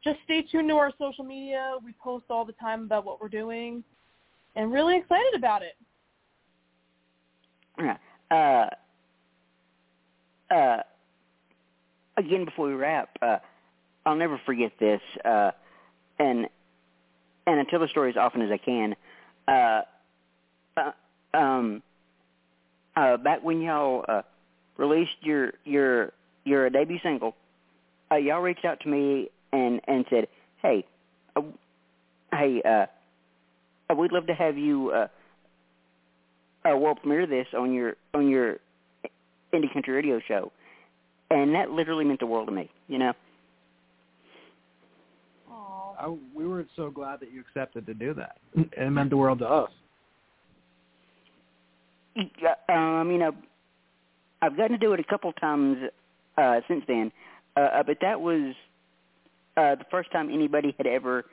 just 0.03 0.17
stay 0.25 0.41
tuned 0.41 0.69
to 0.69 0.75
our 0.75 0.91
social 0.97 1.23
media. 1.23 1.75
We 1.83 1.93
post 2.01 2.25
all 2.29 2.45
the 2.45 2.53
time 2.53 2.83
about 2.83 3.05
what 3.05 3.21
we're 3.21 3.29
doing 3.29 3.83
and 4.55 4.71
really 4.71 4.97
excited 4.97 5.33
about 5.35 5.61
it. 5.61 5.75
Uh, 8.31 8.65
uh, 10.51 10.77
again, 12.17 12.45
before 12.45 12.67
we 12.67 12.73
wrap, 12.73 13.09
uh, 13.21 13.37
I'll 14.05 14.15
never 14.15 14.39
forget 14.45 14.71
this, 14.79 15.01
uh, 15.23 15.51
and 16.17 16.47
and 17.47 17.59
I 17.59 17.63
tell 17.69 17.79
the 17.79 17.87
story 17.87 18.11
as 18.11 18.17
often 18.17 18.41
as 18.41 18.51
I 18.51 18.57
can. 18.57 18.95
Uh, 19.47 19.81
uh, 20.77 21.37
um, 21.37 21.81
uh, 22.95 23.17
back 23.17 23.43
when 23.43 23.61
y'all 23.61 24.05
uh, 24.07 24.21
released 24.77 25.11
your 25.21 25.53
your 25.65 26.11
your 26.45 26.69
debut 26.69 26.99
single, 27.03 27.35
uh, 28.11 28.15
y'all 28.15 28.41
reached 28.41 28.65
out 28.65 28.79
to 28.81 28.89
me 28.89 29.29
and 29.51 29.81
and 29.87 30.05
said, 30.09 30.27
"Hey, 30.61 30.85
uh, 31.35 31.41
hey, 32.31 32.61
uh, 32.63 32.85
uh, 33.89 33.95
we'd 33.95 34.11
love 34.11 34.27
to 34.27 34.33
have 34.33 34.57
you 34.57 34.91
uh, 34.91 35.07
uh, 36.69 36.75
world 36.75 36.99
premiere 37.01 37.27
this 37.27 37.47
on 37.57 37.73
your 37.73 37.95
on 38.13 38.29
your 38.29 38.57
indie 39.53 39.71
country 39.71 39.93
radio 39.93 40.19
show," 40.27 40.51
and 41.31 41.53
that 41.55 41.71
literally 41.71 42.05
meant 42.05 42.19
the 42.19 42.27
world 42.27 42.47
to 42.47 42.53
me. 42.53 42.69
You 42.87 42.99
know. 42.99 43.13
I, 45.99 46.15
we 46.33 46.47
were 46.47 46.65
so 46.77 46.89
glad 46.89 47.19
that 47.19 47.31
you 47.31 47.41
accepted 47.41 47.85
to 47.87 47.93
do 47.93 48.13
that. 48.13 48.37
It 48.55 48.89
meant 48.89 49.09
the 49.09 49.17
world 49.17 49.39
to 49.39 49.47
us. 49.47 49.69
Um, 52.69 53.11
you 53.11 53.17
know, 53.17 53.35
I've 54.41 54.55
gotten 54.55 54.71
to 54.71 54.77
do 54.77 54.93
it 54.93 54.99
a 54.99 55.03
couple 55.03 55.31
times 55.33 55.77
uh, 56.37 56.61
since 56.67 56.83
then, 56.87 57.11
uh, 57.57 57.59
uh, 57.59 57.83
but 57.83 57.97
that 58.01 58.21
was 58.21 58.55
uh, 59.57 59.75
the 59.75 59.85
first 59.91 60.11
time 60.11 60.29
anybody 60.31 60.73
had 60.77 60.87
ever 60.87 61.25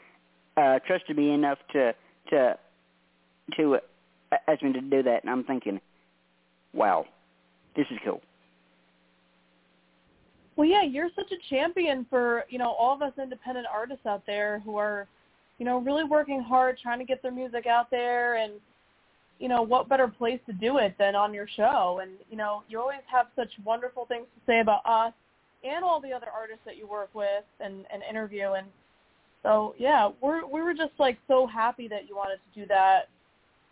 uh, 0.57 0.81
trusted 0.87 1.17
me 1.17 1.31
enough 1.31 1.59
to 1.73 1.95
to 2.31 2.59
to 3.57 3.77
uh, 3.77 4.37
ask 4.49 4.63
me 4.63 4.73
to 4.73 4.81
do 4.81 5.03
that, 5.05 5.23
and 5.23 5.31
I'm 5.31 5.45
thinking, 5.45 5.81
wow, 6.73 7.07
this 7.77 7.87
is 7.91 7.99
cool. 8.05 8.21
Well, 10.57 10.67
yeah, 10.67 10.83
you're 10.83 11.11
such 11.15 11.31
a 11.33 11.55
champion 11.55 12.07
for 12.09 12.45
you 12.49 12.59
know 12.59 12.71
all 12.71 12.95
of 12.95 13.03
us 13.03 13.13
independent 13.23 13.67
artists 13.73 14.07
out 14.07 14.23
there 14.27 14.61
who 14.61 14.77
are, 14.77 15.07
you 15.59 15.67
know, 15.67 15.79
really 15.79 16.05
working 16.05 16.41
hard 16.41 16.79
trying 16.83 16.99
to 16.99 17.05
get 17.05 17.23
their 17.23 17.33
music 17.33 17.67
out 17.67 17.91
there, 17.91 18.37
and 18.37 18.55
you 19.39 19.49
know 19.49 19.61
what 19.61 19.89
better 19.89 20.09
place 20.09 20.41
to 20.47 20.55
do 20.55 20.79
it 20.79 20.97
than 20.99 21.15
on 21.15 21.35
your 21.35 21.47
show? 21.57 22.01
And 22.03 22.13
you 22.31 22.39
know, 22.39 22.63
you 22.69 22.81
always 22.81 23.05
have 23.07 23.27
such 23.37 23.51
wonderful 23.65 24.07
things 24.07 24.27
to 24.35 24.51
say 24.51 24.61
about 24.61 24.81
us 24.87 25.13
and 25.63 25.85
all 25.85 26.01
the 26.01 26.13
other 26.13 26.29
artists 26.35 26.63
that 26.65 26.79
you 26.79 26.87
work 26.87 27.11
with 27.13 27.45
and 27.61 27.85
and 27.93 28.03
interview. 28.09 28.53
And 28.53 28.67
so 29.43 29.75
yeah, 29.79 30.09
we're 30.23 30.47
we 30.47 30.63
were 30.63 30.75
just 30.75 30.93
like 30.99 31.19
so 31.29 31.47
happy 31.47 31.87
that 31.89 32.09
you 32.09 32.17
wanted 32.17 32.39
to 32.39 32.61
do 32.61 32.67
that. 32.69 33.09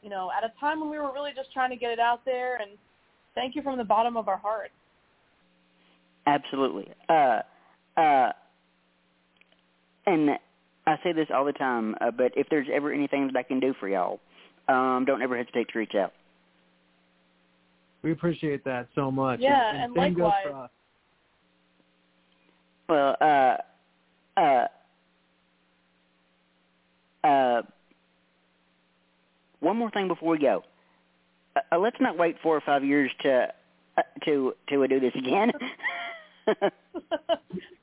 You 0.03 0.11
know, 0.11 0.31
at 0.37 0.45
a 0.45 0.53
time 0.61 0.81
when 0.81 0.91
we 0.91 0.99
were 0.99 1.15
really 1.15 1.33
just 1.35 1.51
trying 1.51 1.71
to 1.71 1.77
get 1.77 1.91
it 1.91 1.99
out 1.99 2.27
there, 2.27 2.57
and 2.57 2.73
thank 3.35 3.57
you 3.57 3.63
from 3.63 3.79
the 3.79 3.85
bottom 3.85 4.17
of 4.17 4.29
our 4.29 4.37
hearts. 4.39 4.73
Absolutely. 6.27 6.89
Uh, 7.09 7.41
uh, 7.97 8.33
and 10.07 10.31
I 10.87 10.97
say 11.03 11.13
this 11.13 11.29
all 11.35 11.45
the 11.45 11.53
time, 11.53 11.95
uh, 12.01 12.11
but 12.11 12.33
if 12.37 12.49
there's 12.51 12.69
ever 12.73 12.93
anything 12.93 13.27
that 13.27 13.37
I 13.37 13.43
can 13.43 13.61
do 13.61 13.75
for 13.79 13.89
y'all, 13.89 14.21
um, 14.69 15.05
don't 15.07 15.23
ever 15.23 15.37
hesitate 15.37 15.69
to 15.73 15.79
reach 15.79 15.95
out. 15.95 16.13
We 18.03 18.13
appreciate 18.13 18.65
that 18.65 18.89
so 18.95 19.11
much. 19.11 19.41
Yeah, 19.41 19.71
and, 19.71 19.85
and 19.85 19.95
same 19.95 20.15
likewise. 20.15 20.45
Goes 20.45 20.53
for 20.53 20.65
us. 20.65 20.71
Well, 22.87 23.17
uh, 23.21 23.57
uh, 24.41 24.67
uh, 27.27 27.63
one 29.61 29.79
more 29.79 29.91
thing 29.91 30.09
before 30.09 30.33
we 30.33 30.39
go. 30.39 30.63
Uh, 31.57 31.61
uh 31.73 31.79
let's 31.79 31.97
not 32.01 32.19
wait 32.19 32.37
four 32.43 32.57
or 32.57 32.61
five 32.61 32.85
years 32.85 33.11
to 33.23 33.49
uh, 33.97 34.03
to 34.25 34.55
to 34.69 34.89
do 34.89 35.01
this 35.01 35.15
again. 35.17 35.53
That's 36.47 36.75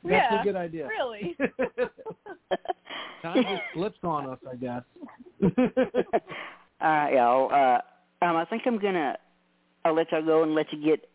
yeah, 0.03 0.41
a 0.41 0.43
good 0.43 0.55
idea. 0.55 0.87
Really. 0.87 1.35
Time 3.21 3.43
just 3.43 3.61
slips 3.73 3.97
on 4.03 4.29
us, 4.29 4.39
I 4.49 4.55
guess. 4.55 4.83
All 6.81 6.87
right, 6.87 7.13
y'all. 7.13 7.51
Uh, 7.51 8.25
um, 8.25 8.35
I 8.35 8.45
think 8.45 8.63
I'm 8.65 8.79
gonna 8.79 9.17
I'll 9.85 9.95
let 9.95 10.11
y'all 10.11 10.25
go 10.25 10.43
and 10.43 10.53
let 10.53 10.71
you 10.71 10.83
get 10.83 11.07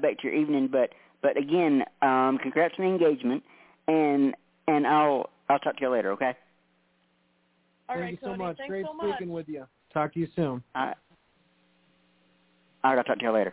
back 0.00 0.18
to 0.18 0.28
your 0.28 0.34
evening. 0.34 0.68
But 0.70 0.90
but 1.22 1.36
again, 1.36 1.82
um, 2.02 2.38
congrats 2.42 2.74
on 2.78 2.84
the 2.84 2.90
engagement, 2.90 3.42
and 3.88 4.34
and 4.68 4.86
I'll 4.86 5.30
I'll 5.48 5.58
talk 5.58 5.76
to 5.76 5.82
you 5.82 5.90
later. 5.90 6.12
Okay. 6.12 6.32
All 7.88 7.96
Thank 7.96 8.00
right, 8.00 8.12
you 8.12 8.18
so 8.20 8.26
Cody. 8.28 8.38
much. 8.38 8.56
Thanks 8.58 8.70
Great 8.70 8.86
so 8.86 8.94
much. 8.94 9.16
speaking 9.16 9.32
with 9.32 9.48
you. 9.48 9.64
Talk 9.92 10.14
to 10.14 10.20
you 10.20 10.28
soon. 10.34 10.62
All 10.74 10.86
right. 10.86 10.96
All 12.86 12.92
right. 12.92 12.98
I'll 12.98 13.04
talk 13.04 13.18
to 13.18 13.24
you 13.24 13.32
later. 13.32 13.52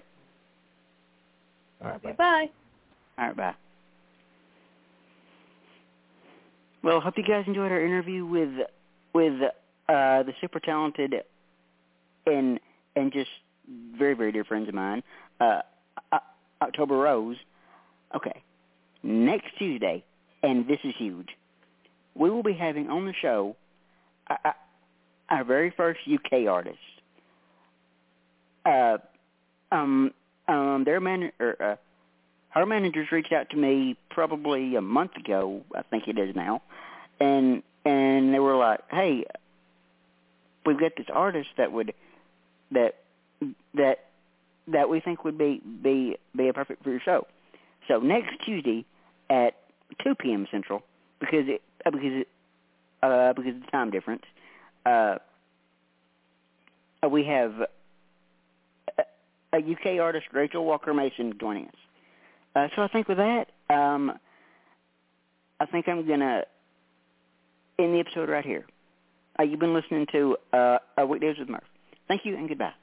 All 1.84 1.90
right. 1.90 2.04
Bye. 2.04 2.10
Okay, 2.10 2.18
bye. 2.18 2.46
All 3.18 3.26
right. 3.26 3.36
Bye. 3.36 3.56
Well, 6.84 7.00
hope 7.02 7.16
you 7.18 7.24
guys 7.24 7.46
enjoyed 7.48 7.72
our 7.72 7.84
interview 7.84 8.28
with 8.28 8.52
with 9.16 9.42
uh, 9.42 10.22
the 10.22 10.34
super 10.40 10.60
talented 10.60 11.16
and 12.28 12.60
and 12.96 13.12
just 13.12 13.32
very 13.98 14.14
very 14.14 14.32
dear 14.32 14.44
friends 14.44 14.70
of 14.70 14.76
mine, 14.76 15.02
uh, 15.42 15.62
uh, 16.12 16.20
October 16.62 16.96
Rose. 16.98 17.38
Okay, 18.16 18.44
next 19.02 19.48
Tuesday, 19.58 20.04
and 20.44 20.68
this 20.68 20.78
is 20.84 20.94
huge. 20.96 21.30
We 22.14 22.30
will 22.30 22.44
be 22.44 22.54
having 22.54 22.88
on 22.88 23.08
the 23.08 23.14
show 23.20 23.56
uh, 24.30 24.52
our 25.30 25.44
very 25.44 25.74
first 25.76 26.02
UK 26.08 26.48
artist. 26.48 26.78
Uh, 28.64 28.98
um, 29.74 30.14
um, 30.48 30.84
their 30.86 31.00
man, 31.00 31.32
or, 31.40 31.62
uh, 31.62 31.76
her 32.50 32.66
managers 32.66 33.12
reached 33.12 33.34
out 33.34 33.50
to 33.50 33.58
me 33.58 33.98
probably 34.10 34.76
a 34.76 34.82
month 34.82 35.16
ago, 35.18 35.64
I 35.76 35.82
think 35.82 36.08
it 36.08 36.18
is 36.18 36.36
now, 36.36 36.62
and 37.20 37.64
and 37.84 38.34
they 38.34 38.40
were 38.40 38.56
like, 38.56 38.82
"Hey, 38.90 39.26
we've 40.66 40.80
got 40.80 40.96
this 40.96 41.08
artist 41.12 41.50
that 41.58 41.72
would 41.72 41.94
that 42.72 42.96
that 43.74 44.06
that 44.68 44.90
we 44.90 45.00
think 45.00 45.24
would 45.26 45.38
be 45.38 45.60
be 45.82 46.18
be 46.36 46.48
a 46.48 46.54
perfect 46.54 46.84
for 46.84 46.92
your 46.92 47.00
show." 47.00 47.26
So 47.88 48.00
next 48.00 48.38
Tuesday 48.46 48.86
at 49.30 49.56
2 50.04 50.16
p.m. 50.16 50.48
Central, 50.52 50.84
because 51.20 51.48
it 51.48 51.62
uh, 51.86 51.92
because 51.92 52.22
it, 52.22 52.28
uh, 53.02 53.34
because 53.34 53.56
of 53.56 53.62
the 53.62 53.72
time 53.72 53.90
difference, 53.90 54.24
uh, 54.86 55.18
uh, 57.04 57.10
we 57.10 57.26
have 57.26 57.68
a 59.54 59.58
UK 59.58 60.00
artist, 60.02 60.26
Rachel 60.34 60.66
Walker 60.66 60.94
Mason, 60.94 61.34
joining 61.40 61.68
us. 61.68 61.76
Uh, 62.56 62.68
so 62.76 62.82
I 62.82 62.88
think 62.88 63.08
with 63.08 63.18
that, 63.18 63.46
um, 63.70 64.12
I 65.60 65.66
think 65.66 65.88
I'm 65.88 66.08
gonna 66.08 66.44
end 67.80 67.94
the 67.94 68.00
episode 68.00 68.30
right 68.30 68.46
here. 68.46 68.66
Uh, 69.40 69.44
you've 69.44 69.60
been 69.60 69.74
listening 69.74 70.06
to 70.12 70.38
uh, 70.52 70.78
uh, 71.00 71.06
Weekdays 71.06 71.38
with 71.40 71.50
Murph. 71.50 71.64
Thank 72.08 72.26
you 72.26 72.36
and 72.36 72.48
goodbye. 72.48 72.74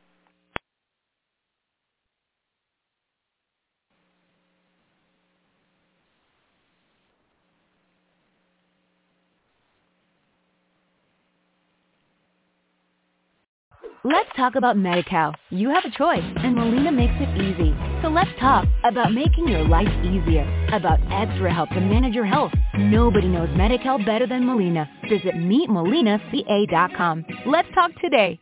Let's 14.03 14.31
talk 14.35 14.55
about 14.55 14.79
Medi-Cal. 14.79 15.35
You 15.51 15.69
have 15.69 15.85
a 15.85 15.91
choice, 15.91 16.25
and 16.37 16.55
Molina 16.55 16.91
makes 16.91 17.13
it 17.17 17.37
easy. 17.39 17.77
So 18.01 18.09
let's 18.09 18.31
talk 18.41 18.67
about 18.83 19.13
making 19.13 19.47
your 19.47 19.63
life 19.69 19.93
easier, 20.03 20.47
about 20.73 21.01
extra 21.13 21.53
help 21.53 21.69
to 21.71 21.83
manage 21.83 22.15
your 22.15 22.25
health. 22.25 22.53
Nobody 22.79 23.29
knows 23.29 23.51
Medi-Cal 23.55 23.99
better 24.07 24.27
than 24.27 24.47
Molina. 24.47 24.89
Visit 25.07 25.35
meetmolinaca.com. 25.35 27.27
Let's 27.45 27.69
talk 27.75 27.91
today. 28.01 28.41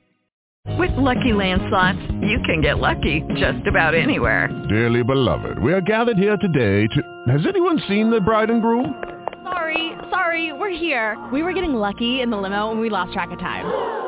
With 0.78 0.92
Lucky 0.92 1.32
Land 1.32 1.62
slots, 1.70 1.98
you 2.22 2.38
can 2.46 2.60
get 2.60 2.78
lucky 2.78 3.24
just 3.34 3.66
about 3.66 3.96
anywhere. 3.96 4.46
Dearly 4.68 5.02
beloved, 5.02 5.60
we 5.60 5.72
are 5.72 5.80
gathered 5.80 6.18
here 6.18 6.36
today 6.36 6.86
to... 6.86 7.02
Has 7.32 7.44
anyone 7.48 7.82
seen 7.88 8.10
the 8.10 8.20
bride 8.20 8.50
and 8.50 8.62
groom? 8.62 8.94
Sorry, 9.42 9.92
sorry, 10.08 10.52
we're 10.52 10.70
here. 10.70 11.16
We 11.32 11.42
were 11.42 11.52
getting 11.52 11.74
lucky 11.74 12.20
in 12.20 12.30
the 12.30 12.36
limo 12.36 12.70
and 12.70 12.78
we 12.78 12.90
lost 12.90 13.12
track 13.12 13.32
of 13.32 13.40
time. 13.40 14.07